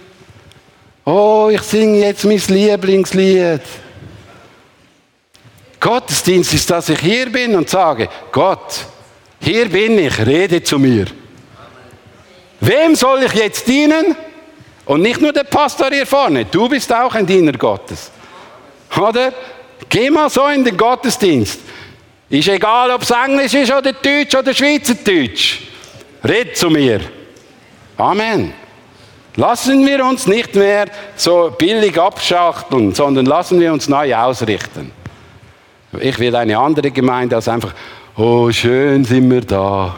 Oh, 1.06 1.50
ich 1.52 1.62
singe 1.62 2.00
jetzt 2.00 2.26
mein 2.26 2.42
Lieblingslied. 2.48 3.62
Gottesdienst 5.84 6.54
ist, 6.54 6.70
dass 6.70 6.88
ich 6.88 7.00
hier 7.00 7.30
bin 7.30 7.58
und 7.58 7.70
sage, 7.70 8.08
Gott, 8.32 8.86
hier 9.42 9.68
bin 9.68 10.00
ich, 10.00 10.18
rede 10.26 10.64
zu 10.64 10.80
mir. 10.80 11.08
Wem 12.62 12.96
soll 12.96 13.24
ich 13.24 13.34
jetzt 13.34 13.68
dienen? 13.68 14.16
Und 14.86 15.02
nicht 15.02 15.20
nur 15.20 15.34
der 15.34 15.44
Pastor 15.44 15.90
hier 15.92 16.06
vorne, 16.06 16.46
du 16.46 16.70
bist 16.70 16.92
auch 16.94 17.14
ein 17.14 17.26
Diener 17.26 17.52
Gottes. 17.52 18.12
Oder? 18.98 19.34
Geh 19.90 20.10
mal 20.10 20.30
so 20.30 20.48
in 20.48 20.64
den 20.64 20.78
Gottesdienst. 20.78 21.60
Ist 22.30 22.48
egal, 22.48 22.90
ob 22.92 23.02
es 23.02 23.12
Englisch 23.12 23.54
ist 23.54 23.72
oder 23.74 23.92
Deutsch 23.92 24.36
oder 24.36 24.54
Schweizerdeutsch. 24.54 25.64
Red 26.24 26.58
zu 26.58 26.70
mir. 26.70 27.02
Amen. 27.98 28.54
Lassen 29.36 29.86
wir 29.86 30.06
uns 30.06 30.28
nicht 30.28 30.56
mehr 30.56 30.86
so 31.18 31.54
billig 31.58 32.00
abschachteln, 32.00 32.96
sondern 32.96 33.26
lassen 33.26 33.60
wir 33.60 33.74
uns 33.74 33.90
neu 33.90 34.16
ausrichten. 34.16 35.03
Ich 36.00 36.18
will 36.20 36.36
eine 36.36 36.58
andere 36.58 36.92
Gemeinde 36.92 37.36
als 37.36 37.48
einfach, 37.48 37.74
oh, 38.16 38.52
schön 38.52 39.06
sind 39.06 39.30
wir 39.30 39.42
da. 39.42 39.96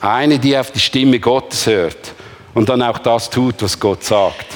Eine, 0.00 0.38
die 0.38 0.56
auf 0.56 0.70
die 0.70 0.80
Stimme 0.80 1.18
Gottes 1.20 1.66
hört 1.66 2.14
und 2.54 2.68
dann 2.68 2.82
auch 2.82 2.98
das 2.98 3.30
tut, 3.30 3.62
was 3.62 3.78
Gott 3.78 4.04
sagt. 4.04 4.46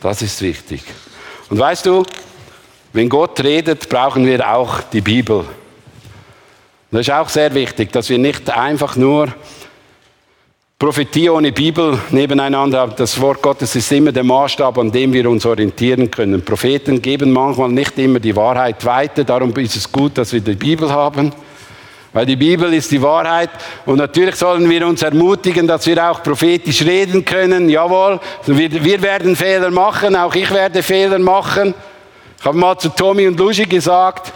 Das 0.00 0.22
ist 0.22 0.40
wichtig. 0.42 0.82
Und 1.50 1.58
weißt 1.58 1.86
du, 1.86 2.04
wenn 2.92 3.08
Gott 3.08 3.42
redet, 3.42 3.88
brauchen 3.88 4.26
wir 4.26 4.54
auch 4.54 4.80
die 4.80 5.00
Bibel. 5.00 5.44
Das 6.90 7.00
ist 7.00 7.10
auch 7.12 7.28
sehr 7.28 7.52
wichtig, 7.54 7.90
dass 7.92 8.08
wir 8.08 8.18
nicht 8.18 8.48
einfach 8.50 8.96
nur 8.96 9.28
Prophetie 10.76 11.30
ohne 11.30 11.52
Bibel 11.52 11.96
nebeneinander. 12.10 12.88
Das 12.88 13.20
Wort 13.20 13.40
Gottes 13.40 13.76
ist 13.76 13.92
immer 13.92 14.10
der 14.10 14.24
Maßstab, 14.24 14.76
an 14.76 14.90
dem 14.90 15.12
wir 15.12 15.30
uns 15.30 15.46
orientieren 15.46 16.10
können. 16.10 16.44
Propheten 16.44 17.00
geben 17.00 17.32
manchmal 17.32 17.68
nicht 17.68 17.96
immer 17.96 18.18
die 18.18 18.34
Wahrheit 18.34 18.84
weiter. 18.84 19.22
Darum 19.22 19.56
ist 19.56 19.76
es 19.76 19.90
gut, 19.90 20.18
dass 20.18 20.32
wir 20.32 20.40
die 20.40 20.56
Bibel 20.56 20.90
haben. 20.90 21.32
Weil 22.12 22.26
die 22.26 22.34
Bibel 22.34 22.74
ist 22.74 22.90
die 22.90 23.00
Wahrheit. 23.00 23.50
Und 23.86 23.98
natürlich 23.98 24.34
sollen 24.34 24.68
wir 24.68 24.84
uns 24.86 25.02
ermutigen, 25.02 25.68
dass 25.68 25.86
wir 25.86 26.10
auch 26.10 26.24
prophetisch 26.24 26.82
reden 26.82 27.24
können. 27.24 27.68
Jawohl, 27.68 28.18
wir, 28.46 28.84
wir 28.84 29.00
werden 29.00 29.36
Fehler 29.36 29.70
machen. 29.70 30.16
Auch 30.16 30.34
ich 30.34 30.50
werde 30.50 30.82
Fehler 30.82 31.20
machen. 31.20 31.72
Ich 32.36 32.44
habe 32.44 32.58
mal 32.58 32.76
zu 32.76 32.88
Tommy 32.88 33.28
und 33.28 33.38
Luigi 33.38 33.64
gesagt, 33.64 34.32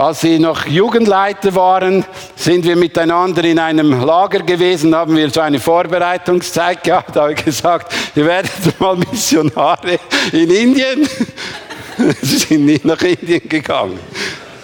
als 0.00 0.22
sie 0.22 0.38
noch 0.38 0.64
Jugendleiter 0.64 1.54
waren, 1.54 2.06
sind 2.34 2.64
wir 2.64 2.74
miteinander 2.74 3.44
in 3.44 3.58
einem 3.58 4.02
Lager 4.02 4.40
gewesen, 4.40 4.94
haben 4.94 5.14
wir 5.14 5.28
so 5.28 5.40
eine 5.40 5.60
Vorbereitungszeit 5.60 6.82
gehabt, 6.82 7.16
habe 7.16 7.34
ich 7.34 7.44
gesagt, 7.44 7.92
ihr 8.14 8.24
werdet 8.24 8.80
mal 8.80 8.96
Missionare 8.96 9.98
in 10.32 10.50
Indien. 10.50 11.06
sie 12.22 12.38
sind 12.38 12.64
nicht 12.64 12.86
nach 12.86 13.02
Indien 13.02 13.46
gegangen. 13.46 14.00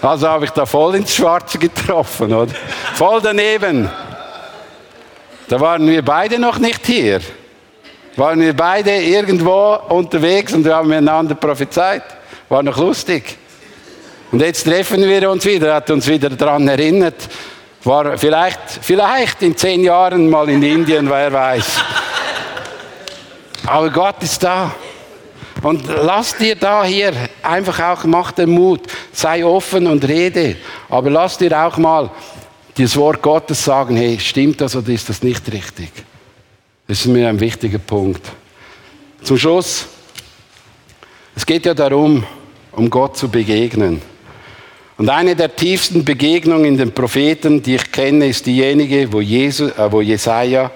Also 0.01 0.27
habe 0.27 0.46
ich 0.46 0.53
da 0.53 0.64
voll 0.64 0.94
ins 0.94 1.14
Schwarze 1.14 1.59
getroffen, 1.59 2.33
oder? 2.33 2.55
Voll 2.94 3.20
daneben. 3.20 3.90
Da 5.49 5.61
waren 5.61 5.87
wir 5.87 6.03
beide 6.03 6.38
noch 6.38 6.59
nicht 6.59 6.87
hier. 6.87 7.20
Waren 8.16 8.40
wir 8.40 8.57
beide 8.57 8.90
irgendwo 8.90 9.79
unterwegs 9.90 10.55
und 10.55 10.64
wir 10.64 10.77
haben 10.77 10.88
miteinander 10.88 11.35
prophezeit. 11.35 12.05
War 12.49 12.62
noch 12.62 12.79
lustig. 12.79 13.37
Und 14.33 14.43
jetzt 14.43 14.65
treffen 14.65 15.03
wir 15.03 15.31
uns 15.31 15.45
wieder, 15.45 15.75
hat 15.75 15.91
uns 15.91 16.07
wieder 16.07 16.31
daran 16.31 16.67
erinnert, 16.69 17.29
War 17.87 18.19
vielleicht, 18.19 18.59
vielleicht 18.83 19.43
in 19.43 19.57
zehn 19.57 19.85
Jahren 19.85 20.29
mal 20.29 20.49
in 20.49 20.61
Indien, 20.61 21.09
wer 21.09 21.33
weiß. 21.33 21.67
Aber 23.65 23.91
Gott 23.91 24.21
ist 24.25 24.43
da. 24.43 24.75
Und 25.62 25.87
lass 25.87 26.37
dir 26.37 26.57
da 26.57 26.85
hier 26.85 27.12
einfach 27.45 27.79
auch, 27.79 28.05
mach 28.05 28.33
den 28.33 28.51
Mut, 28.51 28.81
sei 29.12 29.45
offen 29.45 29.87
und 29.87 30.07
rede. 30.07 30.57
Aber 30.89 31.11
lass 31.11 31.39
dir 31.39 31.65
auch 31.65 31.77
mal 31.77 32.11
das 32.77 32.97
Wort 32.97 33.23
Gottes 33.23 33.65
sagen, 33.65 33.97
hey, 33.97 34.19
stimmt 34.19 34.61
das 34.61 34.75
oder 34.75 34.89
ist 34.89 35.09
das 35.09 35.23
nicht 35.23 35.51
richtig? 35.53 35.93
Das 36.89 36.99
ist 36.99 37.07
mir 37.07 37.29
ein 37.29 37.39
wichtiger 37.39 37.79
Punkt. 37.79 38.27
Zum 39.23 39.39
Schluss, 39.39 39.87
es 41.37 41.47
geht 41.47 41.65
ja 41.67 41.75
darum, 41.75 42.25
um 42.73 42.91
Gott 42.91 43.17
zu 43.17 43.29
begegnen. 43.29 44.03
Und 44.98 45.11
eine 45.11 45.37
der 45.37 45.54
tiefsten 45.54 46.04
Begegnungen 46.04 46.64
in 46.64 46.78
den 46.78 46.92
Propheten, 46.92 47.62
die 47.62 47.74
ich 47.74 47.92
kenne, 47.92 48.28
ist 48.28 48.46
diejenige, 48.46 49.12
wo, 49.12 49.20
Jesus, 49.20 49.70
äh, 49.72 49.92
wo 49.92 50.00
Jesaja 50.00 50.70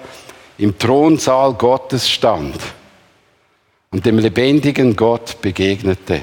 im 0.57 0.77
Thronsaal 0.77 1.53
Gottes 1.53 2.07
stand 2.07 2.55
und 3.89 4.05
dem 4.05 4.19
lebendigen 4.19 4.95
Gott 4.95 5.41
begegnete. 5.41 6.21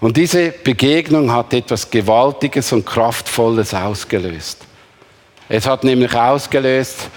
Und 0.00 0.16
diese 0.16 0.52
Begegnung 0.52 1.32
hat 1.32 1.52
etwas 1.52 1.90
Gewaltiges 1.90 2.72
und 2.72 2.86
Kraftvolles 2.86 3.74
ausgelöst. 3.74 4.64
Es 5.48 5.66
hat 5.66 5.82
nämlich 5.82 6.14
ausgelöst, 6.14 7.08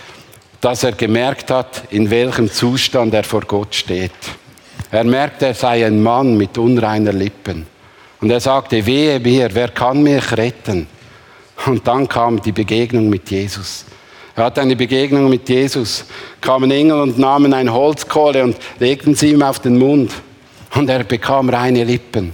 dass 0.60 0.84
er 0.84 0.94
gemerkt 0.94 1.52
hat, 1.52 1.84
in 1.92 2.10
welchem 2.10 2.52
Zustand 2.52 3.14
er 3.14 3.24
vor 3.24 3.42
Gott 3.42 3.76
steht. 3.76 4.12
Er 4.90 5.04
merkte, 5.04 5.48
er 5.48 5.54
sei 5.54 5.86
ein 5.86 6.02
Mann 6.02 6.36
mit 6.38 6.58
unreiner 6.58 7.14
Lippen. 7.14 7.68
Und 8.22 8.30
er 8.30 8.40
sagte, 8.40 8.86
wehe 8.86 9.20
mir, 9.20 9.50
wer 9.54 9.70
kann 9.70 10.04
mich 10.04 10.32
retten? 10.38 10.88
Und 11.66 11.88
dann 11.88 12.08
kam 12.08 12.42
die 12.42 12.52
Begegnung 12.52 13.10
mit 13.10 13.30
Jesus. 13.30 13.86
Er 14.36 14.46
hatte 14.46 14.62
eine 14.62 14.76
Begegnung 14.76 15.30
mit 15.30 15.50
Jesus, 15.50 16.06
kamen 16.40 16.72
Engel 16.72 17.02
und 17.02 17.18
nahmen 17.18 17.54
ein 17.54 17.72
Holzkohle 17.72 18.44
und 18.44 18.58
legten 18.80 19.16
sie 19.16 19.32
ihm 19.32 19.42
auf 19.42 19.60
den 19.60 19.78
Mund. 19.78 20.12
Und 20.76 20.90
er 20.90 21.04
bekam 21.04 21.50
reine 21.50 21.84
Lippen. 21.84 22.34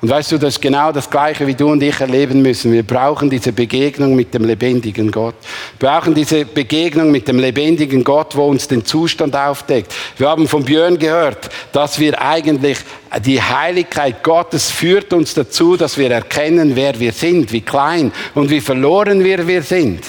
Und 0.00 0.08
weißt 0.08 0.32
du, 0.32 0.38
das 0.38 0.54
ist 0.54 0.62
genau 0.62 0.92
das 0.92 1.10
Gleiche, 1.10 1.46
wie 1.46 1.54
du 1.54 1.70
und 1.70 1.82
ich 1.82 2.00
erleben 2.00 2.40
müssen. 2.40 2.72
Wir 2.72 2.82
brauchen 2.82 3.28
diese 3.28 3.52
Begegnung 3.52 4.16
mit 4.16 4.32
dem 4.32 4.44
lebendigen 4.46 5.10
Gott. 5.10 5.34
Wir 5.78 5.90
brauchen 5.90 6.14
diese 6.14 6.46
Begegnung 6.46 7.10
mit 7.10 7.28
dem 7.28 7.38
lebendigen 7.38 8.02
Gott, 8.02 8.34
wo 8.34 8.46
uns 8.46 8.66
den 8.66 8.84
Zustand 8.84 9.36
aufdeckt. 9.36 9.94
Wir 10.16 10.28
haben 10.28 10.48
von 10.48 10.64
Björn 10.64 10.98
gehört, 10.98 11.50
dass 11.72 11.98
wir 11.98 12.20
eigentlich 12.20 12.78
die 13.24 13.42
Heiligkeit 13.42 14.22
Gottes 14.22 14.70
führt 14.70 15.12
uns 15.12 15.34
dazu, 15.34 15.76
dass 15.76 15.98
wir 15.98 16.10
erkennen, 16.10 16.76
wer 16.76 16.98
wir 16.98 17.12
sind, 17.12 17.52
wie 17.52 17.60
klein 17.60 18.10
und 18.34 18.48
wie 18.48 18.62
verloren 18.62 19.22
wir, 19.22 19.46
wir 19.46 19.62
sind. 19.62 20.02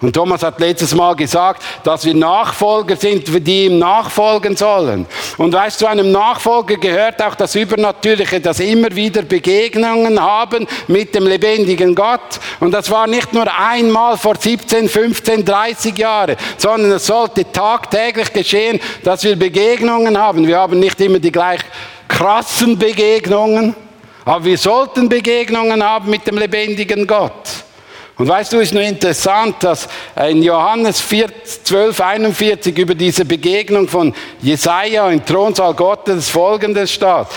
Und 0.00 0.14
Thomas 0.14 0.42
hat 0.42 0.58
letztes 0.60 0.94
Mal 0.94 1.14
gesagt, 1.14 1.62
dass 1.84 2.06
wir 2.06 2.14
Nachfolger 2.14 2.96
sind, 2.96 3.28
die 3.46 3.66
ihm 3.66 3.78
nachfolgen 3.78 4.56
sollen. 4.56 5.04
Und 5.36 5.52
weißt 5.52 5.80
du, 5.80 5.86
einem 5.86 6.10
Nachfolger 6.10 6.76
gehört 6.76 7.22
auch 7.22 7.34
das 7.34 7.54
Übernatürliche, 7.54 8.40
dass 8.40 8.60
immer 8.60 8.94
wieder 8.94 9.22
Begegnungen 9.22 10.18
haben 10.18 10.66
mit 10.88 11.14
dem 11.14 11.26
lebendigen 11.26 11.94
Gott. 11.94 12.40
Und 12.60 12.72
das 12.72 12.90
war 12.90 13.06
nicht 13.06 13.34
nur 13.34 13.46
einmal 13.54 14.16
vor 14.16 14.36
17, 14.36 14.88
15, 14.88 15.44
30 15.44 15.98
Jahren, 15.98 16.36
sondern 16.56 16.92
es 16.92 17.04
sollte 17.04 17.50
tagtäglich 17.52 18.32
geschehen, 18.32 18.80
dass 19.04 19.22
wir 19.22 19.36
Begegnungen 19.36 20.16
haben. 20.16 20.46
Wir 20.46 20.58
haben 20.58 20.80
nicht 20.80 20.98
immer 21.02 21.18
die 21.18 21.32
gleich 21.32 21.60
krassen 22.08 22.78
Begegnungen, 22.78 23.74
aber 24.24 24.44
wir 24.46 24.56
sollten 24.56 25.10
Begegnungen 25.10 25.82
haben 25.82 26.08
mit 26.08 26.26
dem 26.26 26.38
lebendigen 26.38 27.06
Gott. 27.06 27.64
Und 28.20 28.28
weißt 28.28 28.52
du, 28.52 28.58
ist 28.58 28.74
nur 28.74 28.82
interessant, 28.82 29.56
dass 29.60 29.88
in 30.28 30.42
Johannes 30.42 31.00
4, 31.00 31.30
12, 31.64 31.98
41 31.98 32.76
über 32.76 32.94
diese 32.94 33.24
Begegnung 33.24 33.88
von 33.88 34.14
Jesaja 34.42 35.08
im 35.08 35.24
Thronsaal 35.24 35.72
Gottes 35.72 36.28
folgendes 36.28 36.92
steht. 36.92 37.28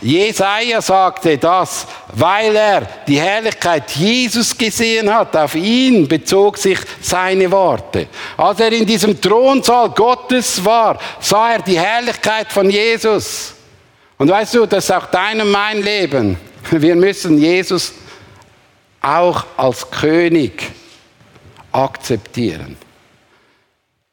Jesaja 0.00 0.82
sagte 0.82 1.38
das, 1.38 1.86
weil 2.12 2.56
er 2.56 2.88
die 3.06 3.20
Herrlichkeit 3.20 3.92
Jesus 3.92 4.58
gesehen 4.58 5.14
hat. 5.14 5.36
Auf 5.36 5.54
ihn 5.54 6.08
bezog 6.08 6.58
sich 6.58 6.80
seine 7.00 7.48
Worte. 7.48 8.08
Als 8.36 8.58
er 8.58 8.72
in 8.72 8.84
diesem 8.84 9.20
Thronsaal 9.20 9.90
Gottes 9.90 10.64
war, 10.64 10.98
sah 11.20 11.52
er 11.52 11.62
die 11.62 11.78
Herrlichkeit 11.78 12.50
von 12.50 12.68
Jesus. 12.68 13.54
Und 14.18 14.28
weißt 14.28 14.54
du, 14.54 14.66
das 14.66 14.86
ist 14.86 14.90
auch 14.90 15.06
dein 15.06 15.40
und 15.40 15.52
mein 15.52 15.80
Leben. 15.80 16.36
Wir 16.72 16.96
müssen 16.96 17.38
Jesus 17.38 17.92
auch 19.02 19.44
als 19.56 19.90
König 19.90 20.70
akzeptieren. 21.72 22.76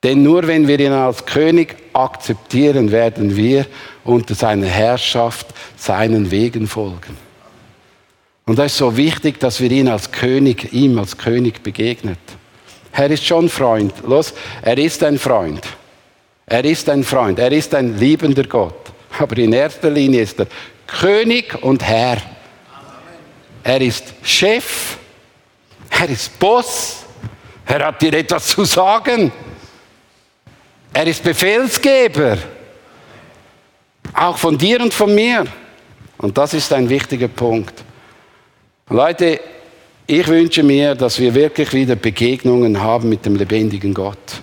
Denn 0.04 0.24
nur 0.24 0.48
wenn 0.48 0.68
wir 0.68 0.80
ihn 0.80 0.94
als 0.94 1.26
König 1.26 1.76
akzeptieren, 1.94 2.92
werden 2.92 3.36
wir 3.36 3.66
unter 4.04 4.34
seiner 4.34 4.68
Herrschaft 4.68 5.48
seinen 5.76 6.32
Wegen 6.32 6.68
folgen. 6.68 7.18
Und 8.46 8.58
das 8.58 8.72
ist 8.72 8.78
so 8.78 8.96
wichtig, 8.96 9.40
dass 9.40 9.60
wir 9.60 9.70
ihn 9.70 9.90
als 9.90 10.12
König, 10.12 10.74
ihm 10.74 10.98
als 10.98 11.18
König 11.18 11.62
begegnet. 11.62 12.18
Er 12.92 13.12
ist 13.12 13.26
schon 13.26 13.50
Freund. 13.50 13.94
Los, 14.08 14.34
er 14.62 14.78
ist 14.78 15.04
ein 15.04 15.20
Freund. 15.20 15.62
Er 16.46 16.66
ist 16.66 16.90
ein 16.90 17.04
Freund. 17.04 17.38
Er 17.38 17.52
ist 17.52 17.76
ein 17.76 18.00
liebender 18.00 18.44
Gott. 18.44 18.92
Aber 19.20 19.38
in 19.38 19.54
erster 19.54 19.92
Linie 19.92 20.22
ist 20.24 20.40
er 20.40 20.48
König 20.88 21.62
und 21.62 21.84
Herr. 21.84 22.18
Er 23.64 23.82
ist 23.82 24.14
Chef, 24.24 24.98
er 25.90 26.10
ist 26.10 26.40
Boss, 26.40 27.06
er 27.66 27.86
hat 27.86 28.02
dir 28.02 28.14
etwas 28.14 28.48
zu 28.48 28.66
sagen. 28.66 29.32
Er 30.94 31.06
ist 31.06 31.24
Befehlsgeber, 31.24 32.38
auch 34.14 34.38
von 34.38 34.58
dir 34.58 34.82
und 34.82 34.94
von 34.94 35.14
mir. 35.14 35.46
Und 36.18 36.38
das 36.38 36.54
ist 36.54 36.74
ein 36.74 36.90
wichtiger 36.90 37.28
Punkt. 37.28 37.84
Leute, 38.90 39.40
ich 40.08 40.28
wünsche 40.28 40.64
mir, 40.64 40.96
dass 40.96 41.20
wir 41.20 41.36
wirklich 41.36 41.72
wieder 41.74 41.96
Begegnungen 41.96 42.82
haben 42.82 43.08
mit 43.08 43.26
dem 43.26 43.36
lebendigen 43.36 43.94
Gott, 43.94 44.42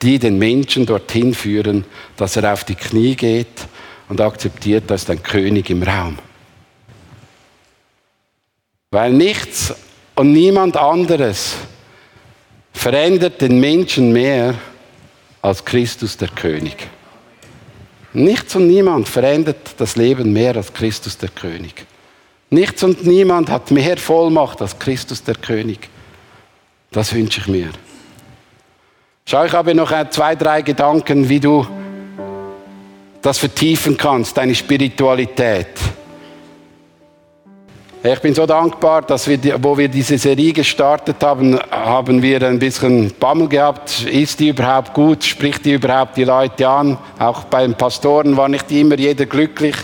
die 0.00 0.18
den 0.18 0.38
Menschen 0.38 0.86
dorthin 0.86 1.34
führen, 1.34 1.84
dass 2.16 2.36
er 2.36 2.52
auf 2.52 2.64
die 2.64 2.74
Knie 2.74 3.14
geht 3.14 3.66
und 4.08 4.20
akzeptiert, 4.20 4.84
dass 4.90 5.10
ein 5.10 5.22
König 5.22 5.68
im 5.68 5.82
Raum. 5.82 6.18
Weil 8.90 9.12
nichts 9.12 9.74
und 10.14 10.32
niemand 10.32 10.76
anderes 10.76 11.56
verändert 12.72 13.40
den 13.40 13.58
Menschen 13.58 14.12
mehr 14.12 14.54
als 15.42 15.64
Christus 15.64 16.16
der 16.16 16.28
König. 16.28 16.88
Nichts 18.12 18.54
und 18.54 18.68
niemand 18.68 19.08
verändert 19.08 19.74
das 19.76 19.96
Leben 19.96 20.32
mehr 20.32 20.56
als 20.56 20.72
Christus 20.72 21.18
der 21.18 21.28
König. 21.28 21.84
Nichts 22.48 22.82
und 22.82 23.04
niemand 23.04 23.50
hat 23.50 23.70
mehr 23.70 23.96
Vollmacht 23.96 24.62
als 24.62 24.78
Christus 24.78 25.22
der 25.22 25.34
König. 25.34 25.88
Das 26.92 27.12
wünsche 27.12 27.40
ich 27.40 27.48
mir. 27.48 27.70
Schau, 29.26 29.44
ich 29.44 29.52
habe 29.52 29.74
noch 29.74 29.92
zwei, 30.10 30.36
drei 30.36 30.62
Gedanken, 30.62 31.28
wie 31.28 31.40
du 31.40 31.66
das 33.20 33.38
vertiefen 33.38 33.96
kannst, 33.96 34.36
deine 34.36 34.54
Spiritualität. 34.54 35.66
Ich 38.08 38.20
bin 38.20 38.34
so 38.34 38.46
dankbar, 38.46 39.02
dass 39.02 39.26
wir, 39.26 39.40
wo 39.60 39.76
wir 39.76 39.88
diese 39.88 40.16
Serie 40.16 40.52
gestartet 40.52 41.16
haben, 41.24 41.58
haben 41.72 42.22
wir 42.22 42.40
ein 42.42 42.60
bisschen 42.60 43.12
Bammel 43.18 43.48
gehabt. 43.48 44.04
Ist 44.04 44.38
die 44.38 44.50
überhaupt 44.50 44.94
gut? 44.94 45.24
Spricht 45.24 45.64
die 45.64 45.72
überhaupt 45.72 46.16
die 46.16 46.22
Leute 46.22 46.68
an? 46.68 46.98
Auch 47.18 47.44
bei 47.44 47.62
den 47.62 47.74
Pastoren 47.74 48.36
war 48.36 48.48
nicht 48.48 48.70
immer 48.70 48.96
jeder 48.96 49.26
glücklich. 49.26 49.74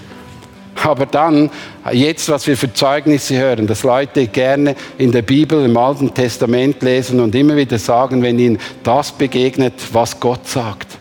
Aber 0.85 1.07
dann, 1.07 1.51
jetzt, 1.91 2.29
was 2.29 2.47
wir 2.47 2.57
für 2.57 2.73
Zeugnisse 2.73 3.37
hören, 3.37 3.67
dass 3.67 3.83
Leute 3.83 4.29
gerne 4.29 4.77
in 4.99 5.11
der 5.11 5.23
Bibel, 5.23 5.65
im 5.65 5.77
Alten 5.77 6.15
Testament 6.15 6.81
lesen 6.81 7.19
und 7.19 7.35
immer 7.35 7.57
wieder 7.57 7.79
sagen, 7.81 8.23
wenn 8.23 8.39
ihnen 8.39 8.59
das 8.85 9.11
begegnet, 9.11 9.75
was 9.93 10.21
Gott 10.21 10.47
sagt. 10.47 10.97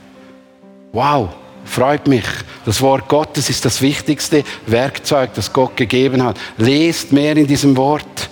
Wow, 0.91 1.29
Freut 1.71 2.07
mich. 2.07 2.25
Das 2.65 2.81
Wort 2.81 3.07
Gottes 3.07 3.49
ist 3.49 3.65
das 3.65 3.81
wichtigste 3.81 4.43
Werkzeug, 4.67 5.31
das 5.33 5.51
Gott 5.51 5.75
gegeben 5.75 6.23
hat. 6.23 6.37
Lest 6.57 7.11
mehr 7.11 7.35
in 7.35 7.47
diesem 7.47 7.75
Wort. 7.75 8.29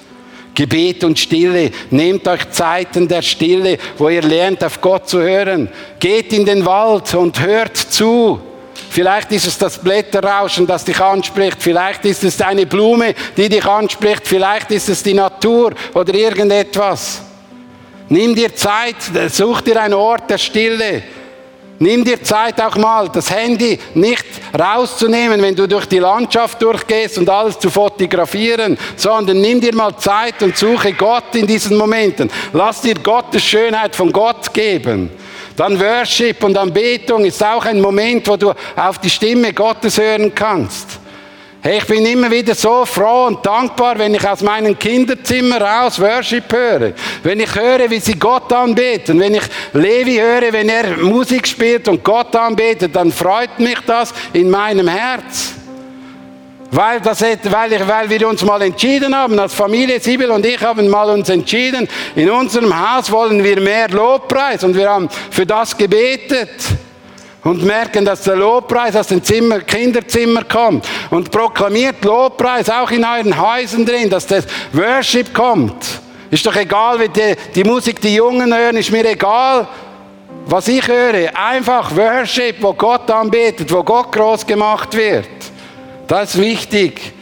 Gebet 0.53 1.03
und 1.03 1.17
Stille. 1.17 1.71
Nehmt 1.89 2.27
euch 2.27 2.49
Zeiten 2.51 3.07
der 3.07 3.21
Stille, 3.21 3.77
wo 3.97 4.09
ihr 4.09 4.21
lernt, 4.21 4.63
auf 4.63 4.81
Gott 4.81 5.07
zu 5.07 5.21
hören. 5.21 5.69
Geht 5.99 6.33
in 6.33 6.45
den 6.45 6.65
Wald 6.65 7.13
und 7.15 7.39
hört 7.39 7.77
zu. 7.77 8.39
Vielleicht 8.89 9.31
ist 9.31 9.47
es 9.47 9.57
das 9.57 9.77
Blätterrauschen, 9.77 10.67
das 10.67 10.83
dich 10.83 10.99
anspricht. 10.99 11.57
Vielleicht 11.59 12.05
ist 12.05 12.23
es 12.23 12.41
eine 12.41 12.65
Blume, 12.65 13.13
die 13.37 13.49
dich 13.49 13.65
anspricht. 13.65 14.27
Vielleicht 14.27 14.71
ist 14.71 14.89
es 14.89 15.01
die 15.01 15.13
Natur 15.13 15.73
oder 15.93 16.13
irgendetwas. 16.13 17.21
Nimm 18.09 18.35
dir 18.35 18.53
Zeit, 18.55 18.95
such 19.31 19.61
dir 19.61 19.81
einen 19.81 19.93
Ort 19.93 20.29
der 20.29 20.39
Stille 20.39 21.03
Nimm 21.81 22.03
dir 22.03 22.21
Zeit 22.21 22.61
auch 22.61 22.75
mal, 22.75 23.07
das 23.07 23.33
Handy 23.33 23.79
nicht 23.93 24.25
rauszunehmen, 24.57 25.41
wenn 25.41 25.55
du 25.55 25.65
durch 25.65 25.85
die 25.85 25.99
Landschaft 25.99 26.61
durchgehst 26.61 27.17
und 27.17 27.29
alles 27.29 27.57
zu 27.57 27.69
fotografieren, 27.69 28.77
sondern 28.97 29.39
nimm 29.39 29.61
dir 29.61 29.73
mal 29.73 29.95
Zeit 29.95 30.43
und 30.43 30.57
suche 30.57 30.91
Gott 30.91 31.35
in 31.35 31.47
diesen 31.47 31.77
Momenten. 31.77 32.29
Lass 32.51 32.81
dir 32.81 32.95
Gottes 32.95 33.43
Schönheit 33.43 33.95
von 33.95 34.11
Gott 34.11 34.53
geben. 34.53 35.09
Dann 35.55 35.79
Worship 35.79 36.43
und 36.43 36.57
Anbetung 36.57 37.23
ist 37.23 37.41
auch 37.43 37.63
ein 37.65 37.79
Moment, 37.79 38.27
wo 38.27 38.35
du 38.35 38.53
auf 38.75 38.97
die 38.97 39.09
Stimme 39.09 39.53
Gottes 39.53 39.97
hören 39.97 40.35
kannst. 40.35 40.99
Hey, 41.61 41.79
ich 41.79 41.87
bin 41.87 42.05
immer 42.05 42.31
wieder 42.31 42.55
so 42.55 42.85
froh 42.85 43.25
und 43.27 43.45
dankbar, 43.45 43.99
wenn 43.99 44.15
ich 44.15 44.25
aus 44.25 44.41
meinem 44.41 44.79
Kinderzimmer 44.79 45.59
raus 45.59 45.99
Worship 45.99 46.45
höre. 46.53 46.93
Wenn 47.21 47.41
ich 47.41 47.53
höre, 47.53 47.89
wie 47.89 47.99
sie 47.99 48.13
Gott 48.13 48.53
anbeten. 48.53 49.19
Wenn 49.19 49.35
ich 49.35 49.43
Levi 49.73 50.15
höre, 50.15 50.53
wenn 50.53 50.69
er 50.69 50.95
Musik 50.95 51.45
spielt 51.45 51.89
und 51.89 52.01
Gott 52.01 52.33
anbetet, 52.33 52.95
dann 52.95 53.11
freut 53.11 53.59
mich 53.59 53.77
das 53.85 54.13
in 54.31 54.49
meinem 54.49 54.87
Herz. 54.87 55.55
Weil, 56.71 57.01
das, 57.01 57.21
weil, 57.21 57.73
ich, 57.73 57.85
weil 57.85 58.09
wir 58.09 58.29
uns 58.29 58.41
mal 58.45 58.61
entschieden 58.61 59.13
haben, 59.13 59.37
als 59.37 59.53
Familie 59.53 59.99
Sibyl 59.99 60.31
und 60.31 60.45
ich 60.45 60.61
haben 60.61 60.87
mal 60.87 61.09
uns 61.09 61.27
entschieden, 61.27 61.89
in 62.15 62.29
unserem 62.29 62.73
Haus 62.73 63.11
wollen 63.11 63.43
wir 63.43 63.59
mehr 63.59 63.89
Lobpreis 63.89 64.63
und 64.63 64.77
wir 64.77 64.89
haben 64.89 65.09
für 65.29 65.45
das 65.45 65.75
gebetet 65.75 66.51
und 67.43 67.63
merken, 67.63 68.03
dass 68.03 68.23
der 68.23 68.35
Lobpreis 68.35 68.95
aus 68.95 69.07
dem 69.07 69.23
Zimmer, 69.23 69.61
Kinderzimmer 69.61 70.43
kommt 70.43 70.85
und 71.09 71.31
proklamiert 71.31 72.03
Lobpreis 72.03 72.69
auch 72.69 72.91
in 72.91 73.05
euren 73.05 73.39
Häusern 73.39 73.85
drin, 73.85 74.09
dass 74.09 74.27
das 74.27 74.45
Worship 74.73 75.33
kommt. 75.33 75.85
Ist 76.31 76.45
doch 76.45 76.55
egal, 76.55 76.99
wie 76.99 77.09
die, 77.09 77.35
die 77.55 77.63
Musik 77.63 78.01
die 78.01 78.15
Jungen 78.15 78.53
hören, 78.53 78.77
ist 78.77 78.91
mir 78.91 79.05
egal, 79.09 79.67
was 80.45 80.67
ich 80.67 80.87
höre. 80.87 81.35
Einfach 81.35 81.95
Worship, 81.95 82.61
wo 82.61 82.73
Gott 82.73 83.09
anbetet, 83.09 83.71
wo 83.71 83.83
Gott 83.83 84.11
groß 84.11 84.45
gemacht 84.45 84.95
wird. 84.95 85.27
Das 86.07 86.35
ist 86.35 86.41
wichtig. 86.41 87.13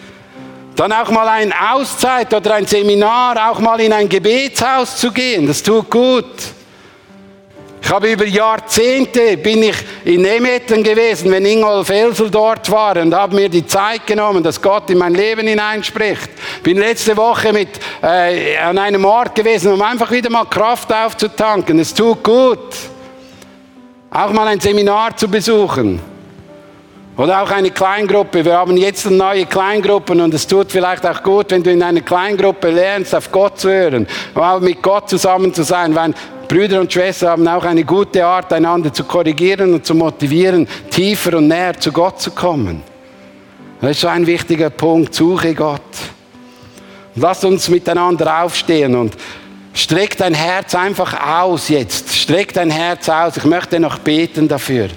Dann 0.76 0.91
auch 0.91 1.09
mal 1.09 1.28
eine 1.28 1.53
Auszeit 1.74 2.34
oder 2.34 2.55
ein 2.55 2.68
Seminar, 2.68 3.49
auch 3.49 3.59
mal 3.59 3.80
in 3.80 3.93
ein 3.93 4.07
Gebetshaus 4.07 4.97
zu 4.97 5.11
gehen, 5.11 5.47
das 5.47 5.63
tut 5.63 5.89
gut. 5.89 6.26
Ich 7.82 7.89
habe 7.89 8.11
über 8.11 8.25
Jahrzehnte 8.25 9.38
bin 9.38 9.63
ich 9.63 9.75
in 10.03 10.21
Nemetten 10.21 10.84
gewesen, 10.84 11.32
wenn 11.32 11.45
Ingolf 11.45 11.89
Elsel 11.89 12.30
dort 12.30 12.69
war 12.69 12.97
und 12.97 13.13
habe 13.13 13.36
mir 13.36 13.47
die 13.47 13.65
Zeit 13.65 14.05
genommen, 14.05 14.43
dass 14.43 14.61
Gott 14.61 14.89
in 14.89 14.97
mein 14.97 15.13
Leben 15.13 15.47
hineinspricht. 15.47 16.30
Bin 16.63 16.78
letzte 16.78 17.15
Woche 17.15 17.53
mit 17.53 17.69
äh, 18.01 18.57
an 18.57 18.78
einem 18.78 19.05
Ort 19.05 19.36
gewesen, 19.36 19.71
um 19.71 19.82
einfach 19.82 20.11
wieder 20.11 20.30
mal 20.30 20.45
Kraft 20.45 20.91
aufzutanken. 20.91 21.80
Es 21.80 21.93
tut 21.93 22.23
gut, 22.23 22.75
auch 24.09 24.32
mal 24.32 24.47
ein 24.47 24.59
Seminar 24.59 25.15
zu 25.15 25.30
besuchen. 25.30 26.01
Oder 27.17 27.41
auch 27.41 27.49
eine 27.49 27.71
Kleingruppe. 27.71 28.45
Wir 28.45 28.53
haben 28.57 28.78
jetzt 28.78 29.09
neue 29.09 29.47
Kleingruppen 29.47 30.21
und 30.21 30.34
es 30.36 30.45
tut 30.45 30.71
vielleicht 30.71 31.03
auch 31.03 31.23
gut, 31.23 31.49
wenn 31.49 31.63
du 31.63 31.71
in 31.71 31.82
einer 31.82 32.01
Kleingruppe 32.01 32.69
lernst, 32.69 33.15
auf 33.15 33.32
Gott 33.32 33.59
zu 33.59 33.69
hören, 33.69 34.07
auch 34.36 34.59
mit 34.59 34.84
Gott 34.84 35.09
zusammen 35.09 35.51
zu 35.51 35.63
sein, 35.63 35.95
weil 35.95 36.13
Brüder 36.47 36.79
und 36.79 36.91
Schwestern 36.91 37.29
haben 37.29 37.47
auch 37.47 37.65
eine 37.65 37.83
gute 37.83 38.25
Art, 38.25 38.53
einander 38.53 38.93
zu 38.93 39.03
korrigieren 39.03 39.73
und 39.73 39.85
zu 39.85 39.93
motivieren, 39.93 40.67
tiefer 40.89 41.37
und 41.37 41.47
näher 41.47 41.77
zu 41.77 41.91
Gott 41.91 42.21
zu 42.21 42.31
kommen. 42.31 42.81
Das 43.81 43.91
ist 43.91 44.01
so 44.01 44.07
ein 44.07 44.25
wichtiger 44.25 44.69
Punkt. 44.69 45.13
Suche 45.13 45.53
Gott. 45.53 45.81
Lasst 47.15 47.45
uns 47.45 47.67
miteinander 47.69 48.43
aufstehen 48.43 48.95
und 48.95 49.15
Streck 49.78 50.17
dein 50.17 50.34
Herz 50.34 50.73
einfach 50.73 51.13
aus 51.23 51.69
jetzt. 51.69 52.11
Streck 52.11 52.51
dein 52.51 52.71
Herz 52.71 53.07
aus. 53.09 53.38
Ich 53.38 53.45
möchte 53.45 53.80
noch 53.80 53.99
beten 53.99 54.47
dafür. 54.47 54.88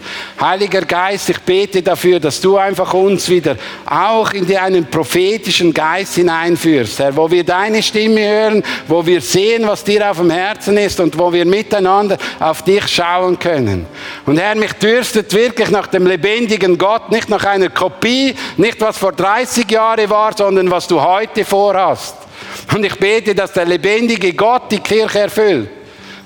Heiliger 0.41 0.81
Geist, 0.81 1.29
ich 1.29 1.39
bete 1.41 1.83
dafür, 1.83 2.19
dass 2.19 2.41
du 2.41 2.57
einfach 2.57 2.95
uns 2.95 3.29
wieder 3.29 3.57
auch 3.85 4.33
in 4.33 4.57
einen 4.57 4.87
prophetischen 4.87 5.75
Geist 5.75 6.15
hineinführst, 6.15 6.99
Herr, 6.99 7.15
wo 7.15 7.31
wir 7.31 7.45
deine 7.45 7.83
Stimme 7.83 8.27
hören, 8.27 8.63
wo 8.89 9.05
wir 9.05 9.21
sehen, 9.21 9.67
was 9.67 9.85
dir 9.85 10.11
auf 10.11 10.17
dem 10.17 10.31
Herzen 10.31 10.79
ist 10.79 10.99
und 10.99 11.19
wo 11.19 11.31
wir 11.31 11.45
miteinander 11.45 12.17
auf 12.39 12.63
dich 12.63 12.89
schauen 12.89 13.39
können. 13.39 13.85
Und 14.25 14.39
Herr, 14.41 14.55
mich 14.55 14.73
dürstet 14.73 15.31
wirklich 15.35 15.69
nach 15.69 15.89
dem 15.89 16.07
lebendigen 16.07 16.79
Gott, 16.79 17.11
nicht 17.11 17.29
nach 17.29 17.45
einer 17.45 17.69
Kopie, 17.69 18.35
nicht 18.57 18.81
was 18.81 18.97
vor 18.97 19.13
30 19.13 19.71
Jahren 19.71 20.09
war, 20.09 20.35
sondern 20.35 20.71
was 20.71 20.87
du 20.87 20.99
heute 21.03 21.45
vorhast. 21.45 22.30
Und 22.75 22.85
ich 22.85 22.95
bete, 22.97 23.35
dass 23.35 23.53
der 23.53 23.65
lebendige 23.65 24.33
Gott 24.33 24.71
die 24.71 24.79
Kirche 24.79 25.21
erfüllt 25.21 25.69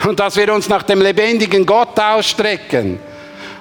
und 0.06 0.20
dass 0.20 0.36
wir 0.36 0.52
uns 0.52 0.68
nach 0.68 0.82
dem 0.82 1.00
lebendigen 1.00 1.64
Gott 1.64 1.98
ausstrecken. 1.98 2.98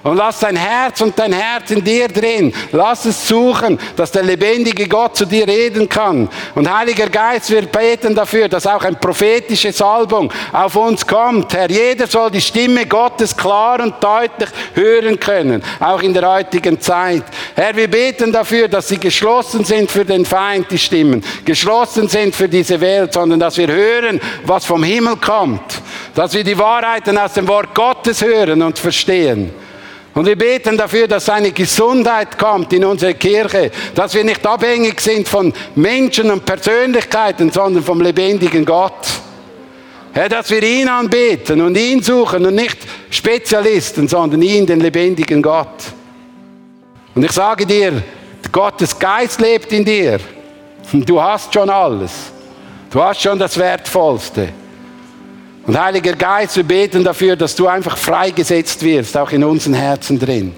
Und 0.04 0.18
lass 0.18 0.40
dein 0.40 0.58
Herz 0.58 1.00
und 1.00 1.18
dein 1.18 1.32
Herz 1.32 1.72
in 1.72 1.82
dir 1.82 2.10
drin. 2.10 2.54
Lass 2.74 3.06
es 3.06 3.26
suchen, 3.26 3.80
dass 3.96 4.12
der 4.12 4.24
lebendige 4.24 4.86
Gott 4.86 5.16
zu 5.16 5.26
dir 5.26 5.48
reden 5.48 5.88
kann. 5.88 6.28
Und 6.56 6.70
Heiliger 6.70 7.08
Geist, 7.08 7.50
wir 7.50 7.62
beten 7.62 8.14
dafür, 8.14 8.50
dass 8.50 8.68
auch 8.68 8.84
ein 8.84 9.00
prophetische 9.00 9.72
Salbung 9.72 10.30
auf 10.52 10.76
uns 10.76 11.08
kommt. 11.08 11.54
Herr, 11.54 11.72
jeder 11.72 12.06
soll 12.08 12.32
die 12.32 12.42
Stimme 12.42 12.86
Gottes 12.86 13.36
klar 13.36 13.80
und 13.80 13.96
deutlich 14.04 14.50
hören 14.74 15.18
können, 15.18 15.64
auch 15.80 16.02
in 16.02 16.14
der 16.14 16.30
heutigen 16.30 16.82
Zeit. 16.82 17.24
Herr, 17.56 17.74
wir 17.74 17.90
beten 17.90 18.34
dafür, 18.34 18.68
dass 18.68 18.90
sie 18.90 19.00
geschlossen 19.00 19.64
sind 19.64 19.90
für 19.90 20.04
den 20.04 20.26
Feind, 20.26 20.70
die 20.70 20.80
Stimmen. 20.80 21.24
Geschlossen 21.46 22.10
sind 22.10 22.36
für 22.36 22.50
diese 22.50 22.82
Welt, 22.82 23.14
sondern 23.14 23.40
dass 23.40 23.58
wir 23.58 23.68
hören, 23.68 24.20
was 24.44 24.66
vom 24.66 24.84
Himmel 24.84 25.16
kommt. 25.16 25.82
Dass 26.14 26.34
wir 26.34 26.44
die 26.44 26.58
Wahrheiten 26.60 27.18
aus 27.18 27.34
dem 27.34 27.48
Wort 27.48 27.74
Gottes 27.74 28.22
hören 28.22 28.62
und 28.62 28.78
verstehen. 28.78 29.63
Und 30.14 30.28
wir 30.28 30.36
beten 30.36 30.78
dafür, 30.78 31.08
dass 31.08 31.28
eine 31.30 31.52
Gesundheit 31.52 32.38
kommt 32.38 32.72
in 32.74 32.86
unsere 32.86 33.16
Kirche, 33.16 33.72
dass 33.96 34.14
wir 34.14 34.24
nicht 34.24 34.46
abhängig 34.46 35.02
sind 35.02 35.28
von 35.28 35.52
Menschen 35.74 36.30
und 36.30 36.46
Persönlichkeiten, 36.46 37.52
sondern 37.52 37.84
vom 37.84 38.00
lebendigen 38.00 38.64
Gott. 38.64 39.08
Herr, 40.14 40.30
dass 40.30 40.52
wir 40.52 40.62
ihn 40.62 40.88
anbeten 40.88 41.60
und 41.62 41.76
ihn 41.76 42.04
suchen 42.04 42.46
und 42.46 42.54
nicht 42.54 42.78
Spezialisten, 43.10 44.08
sondern 44.08 44.44
ihn, 44.44 44.68
den 44.68 44.80
lebendigen 44.80 45.42
Gott. 45.42 45.84
Und 47.16 47.26
ich 47.26 47.32
sage 47.32 47.66
dir, 47.66 48.04
Gottes 48.52 48.98
Geist 48.98 49.42
lebt 49.42 49.72
in 49.72 49.84
dir. 49.84 50.20
Du 50.92 51.20
hast 51.20 51.52
schon 51.52 51.70
alles. 51.72 52.12
Du 52.92 53.02
hast 53.02 53.22
schon 53.22 53.40
das 53.40 53.58
Wertvollste. 53.58 54.50
Und 55.66 55.80
Heiliger 55.80 56.14
Geist, 56.14 56.58
wir 56.58 56.64
beten 56.64 57.04
dafür, 57.04 57.38
dass 57.38 57.56
du 57.56 57.68
einfach 57.68 57.96
freigesetzt 57.98 58.84
wirst, 58.84 59.16
auch 59.16 59.32
in 59.32 59.44
unseren 59.44 59.74
Herzen 59.76 60.20
drin. 60.20 60.54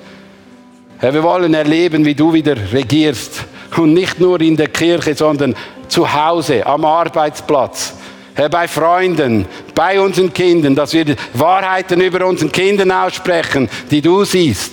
Herr, 0.97 1.13
wir 1.13 1.21
wollen 1.21 1.53
erleben, 1.53 2.03
wie 2.05 2.15
du 2.15 2.33
wieder 2.33 2.55
regierst. 2.73 3.43
Und 3.77 3.93
nicht 3.93 4.19
nur 4.19 4.41
in 4.41 4.55
der 4.55 4.69
Kirche, 4.69 5.13
sondern 5.13 5.53
zu 5.89 6.11
Hause, 6.11 6.65
am 6.65 6.85
Arbeitsplatz. 6.85 7.93
Herr, 8.33 8.49
bei 8.49 8.67
Freunden, 8.67 9.45
bei 9.75 9.99
unseren 9.99 10.33
Kindern, 10.33 10.73
dass 10.75 10.93
wir 10.93 11.15
Wahrheiten 11.33 12.01
über 12.01 12.25
unseren 12.25 12.51
Kindern 12.51 12.91
aussprechen, 12.91 13.69
die 13.91 14.01
du 14.01 14.25
siehst. 14.25 14.71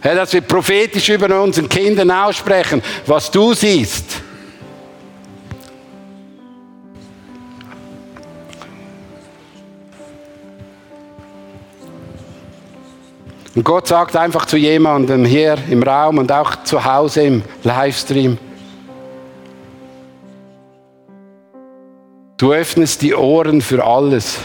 Herr, 0.00 0.14
dass 0.14 0.32
wir 0.32 0.40
prophetisch 0.40 1.10
über 1.10 1.42
unseren 1.42 1.68
Kindern 1.68 2.10
aussprechen, 2.10 2.82
was 3.06 3.30
du 3.30 3.52
siehst. 3.52 4.22
Und 13.54 13.64
Gott 13.64 13.88
sagt 13.88 14.14
einfach 14.14 14.46
zu 14.46 14.56
jemandem 14.56 15.24
hier 15.24 15.58
im 15.68 15.82
Raum 15.82 16.18
und 16.18 16.30
auch 16.30 16.62
zu 16.62 16.84
Hause 16.84 17.22
im 17.22 17.42
Livestream, 17.64 18.38
du 22.36 22.52
öffnest 22.52 23.02
die 23.02 23.14
Ohren 23.14 23.60
für 23.60 23.84
alles, 23.84 24.38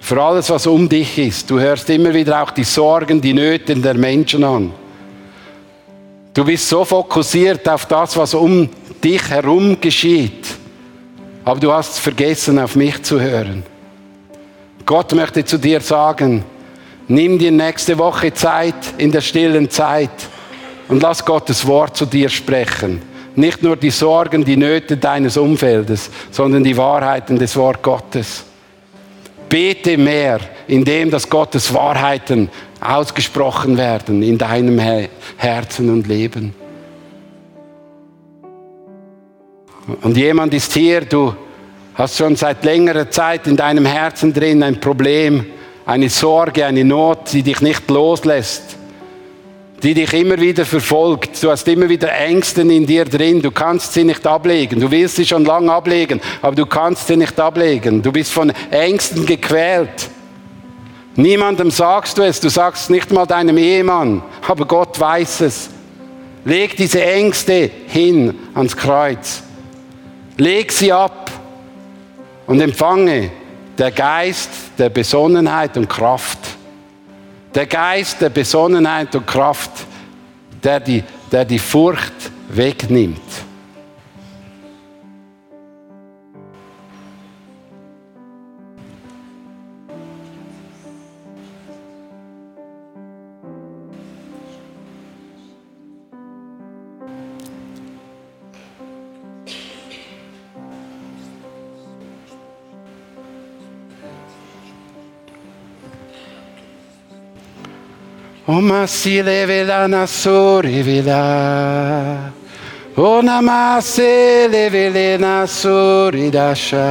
für 0.00 0.22
alles, 0.22 0.50
was 0.50 0.66
um 0.66 0.88
dich 0.88 1.18
ist. 1.18 1.50
Du 1.50 1.58
hörst 1.58 1.88
immer 1.88 2.12
wieder 2.12 2.42
auch 2.42 2.50
die 2.50 2.64
Sorgen, 2.64 3.20
die 3.20 3.32
Nöte 3.32 3.74
der 3.74 3.94
Menschen 3.94 4.44
an. 4.44 4.72
Du 6.34 6.44
bist 6.44 6.68
so 6.68 6.84
fokussiert 6.84 7.66
auf 7.68 7.86
das, 7.86 8.16
was 8.16 8.34
um 8.34 8.68
dich 9.02 9.28
herum 9.30 9.80
geschieht. 9.80 10.46
Aber 11.44 11.58
du 11.58 11.72
hast 11.72 11.98
vergessen, 11.98 12.58
auf 12.58 12.76
mich 12.76 13.02
zu 13.02 13.20
hören. 13.20 13.62
Gott 14.84 15.12
möchte 15.12 15.44
zu 15.44 15.58
dir 15.58 15.80
sagen, 15.80 16.44
Nimm 17.12 17.38
dir 17.38 17.50
nächste 17.52 17.98
Woche 17.98 18.32
Zeit 18.32 18.94
in 18.96 19.12
der 19.12 19.20
stillen 19.20 19.68
Zeit 19.68 20.08
und 20.88 21.02
lass 21.02 21.22
Gottes 21.22 21.66
Wort 21.66 21.94
zu 21.94 22.06
dir 22.06 22.30
sprechen. 22.30 23.02
Nicht 23.36 23.62
nur 23.62 23.76
die 23.76 23.90
Sorgen, 23.90 24.46
die 24.46 24.56
Nöte 24.56 24.96
deines 24.96 25.36
Umfeldes, 25.36 26.10
sondern 26.30 26.64
die 26.64 26.74
Wahrheiten 26.74 27.38
des 27.38 27.54
Wort 27.54 27.82
Gottes. 27.82 28.44
Bete 29.46 29.98
mehr, 29.98 30.40
indem 30.66 31.10
dass 31.10 31.28
Gottes 31.28 31.74
Wahrheiten 31.74 32.48
ausgesprochen 32.80 33.76
werden 33.76 34.22
in 34.22 34.38
deinem 34.38 34.78
Herzen 35.36 35.90
und 35.90 36.06
Leben. 36.06 36.54
Und 40.00 40.16
jemand 40.16 40.54
ist 40.54 40.72
hier, 40.72 41.02
du 41.02 41.34
hast 41.94 42.16
schon 42.16 42.36
seit 42.36 42.64
längerer 42.64 43.10
Zeit 43.10 43.46
in 43.48 43.56
deinem 43.58 43.84
Herzen 43.84 44.32
drin 44.32 44.62
ein 44.62 44.80
Problem, 44.80 45.44
eine 45.84 46.08
Sorge, 46.08 46.64
eine 46.66 46.84
Not, 46.84 47.32
die 47.32 47.42
dich 47.42 47.60
nicht 47.60 47.90
loslässt, 47.90 48.76
die 49.82 49.94
dich 49.94 50.12
immer 50.12 50.38
wieder 50.38 50.64
verfolgt. 50.64 51.42
Du 51.42 51.50
hast 51.50 51.66
immer 51.66 51.88
wieder 51.88 52.12
Ängste 52.12 52.62
in 52.62 52.86
dir 52.86 53.04
drin. 53.04 53.42
Du 53.42 53.50
kannst 53.50 53.92
sie 53.92 54.04
nicht 54.04 54.24
ablegen. 54.26 54.80
Du 54.80 54.90
willst 54.90 55.16
sie 55.16 55.26
schon 55.26 55.44
lange 55.44 55.72
ablegen, 55.72 56.20
aber 56.40 56.54
du 56.54 56.66
kannst 56.66 57.08
sie 57.08 57.16
nicht 57.16 57.38
ablegen. 57.38 58.00
Du 58.00 58.12
bist 58.12 58.32
von 58.32 58.52
Ängsten 58.70 59.26
gequält. 59.26 60.08
Niemandem 61.16 61.70
sagst 61.70 62.16
du 62.16 62.22
es. 62.22 62.40
Du 62.40 62.48
sagst 62.48 62.90
nicht 62.90 63.10
mal 63.10 63.26
deinem 63.26 63.58
Ehemann, 63.58 64.22
aber 64.46 64.64
Gott 64.66 64.98
weiß 64.98 65.40
es. 65.42 65.68
Leg 66.44 66.76
diese 66.76 67.04
Ängste 67.04 67.70
hin 67.88 68.34
ans 68.54 68.76
Kreuz. 68.76 69.42
Leg 70.36 70.72
sie 70.72 70.92
ab 70.92 71.30
und 72.46 72.60
empfange 72.60 73.30
der 73.82 73.90
Geist 73.90 74.48
der 74.78 74.90
Besonnenheit 74.90 75.76
und 75.76 75.88
Kraft. 75.88 76.38
Der 77.52 77.66
Geist 77.66 78.20
der 78.20 78.28
Besonnenheit 78.28 79.12
und 79.16 79.26
Kraft, 79.26 79.72
der 80.62 80.78
die, 80.78 81.02
der 81.32 81.44
die 81.44 81.58
Furcht 81.58 82.30
wegnimmt. 82.48 83.18
Oma 108.48 108.86
si 108.88 109.22
levela 109.22 109.86
na 109.88 110.04
sorivila. 110.04 111.22
Ona 112.96 113.40
mase 113.40 114.48
levele 114.50 115.16
na 115.18 115.46
soridasha. 115.46 116.82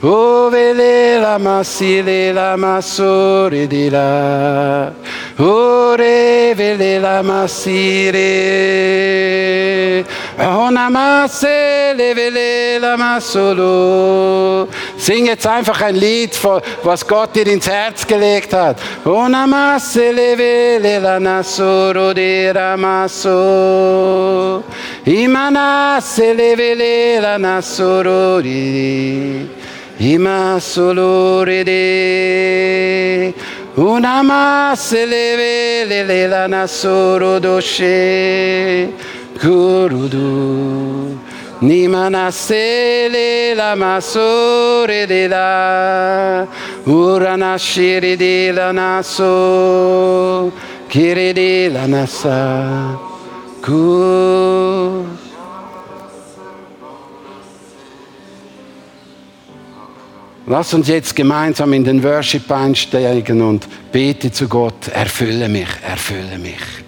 O 0.00 0.50
vele 0.50 1.18
la 1.20 1.38
masile 1.38 2.32
la 2.32 2.56
masoridila. 2.56 3.98
O 5.40 5.96
revele 5.98 7.00
la 7.00 7.20
masire. 7.24 8.24
Ona 10.38 10.88
mase 10.90 11.94
levele 11.96 12.78
la 12.80 12.96
masolo. 12.96 14.68
Sing 14.98 15.26
jetzt 15.26 15.46
einfach 15.46 15.80
ein 15.80 15.94
Lied, 15.94 16.36
was 16.82 17.06
Gott 17.06 17.36
dir 17.36 17.46
ins 17.46 17.68
Herz 17.68 18.04
gelegt 18.04 18.52
hat. 18.52 18.78
Una 19.04 19.46
masse 19.46 20.10
leve 20.10 20.80
la 21.00 21.20
nasoro 21.20 22.12
de 22.12 22.52
ramaso. 22.52 24.64
Imanasse 25.06 26.34
leve 26.34 27.20
la 27.20 27.38
nasoro 27.38 28.40
di. 28.40 29.48
Imasolore 30.00 31.64
de. 31.64 33.34
Una 33.76 34.22
masse 34.24 35.06
leve 35.06 36.26
la 36.26 36.48
nasoro 36.48 37.38
doshe. 37.38 38.88
Gurudu. 39.40 41.27
Nimanasele 41.60 43.54
la 43.56 43.74
masore 43.74 45.06
de 45.06 45.26
la 45.26 46.46
Uranashiri 46.86 48.16
de 48.16 48.52
la 48.52 48.72
naso 48.72 50.52
Kiri 50.88 51.32
de 51.32 51.68
la 51.68 51.86
nasa 51.86 52.96
Ku 53.60 55.04
Lass 60.46 60.72
uns 60.72 60.88
jetzt 60.88 61.14
gemeinsam 61.14 61.74
in 61.74 61.84
den 61.84 62.02
Worship 62.02 62.50
einsteigen 62.50 63.42
und 63.42 63.68
bete 63.92 64.32
zu 64.32 64.48
Gott, 64.48 64.88
erfülle 64.94 65.46
mich, 65.46 65.68
erfülle 65.86 66.38
mich. 66.38 66.87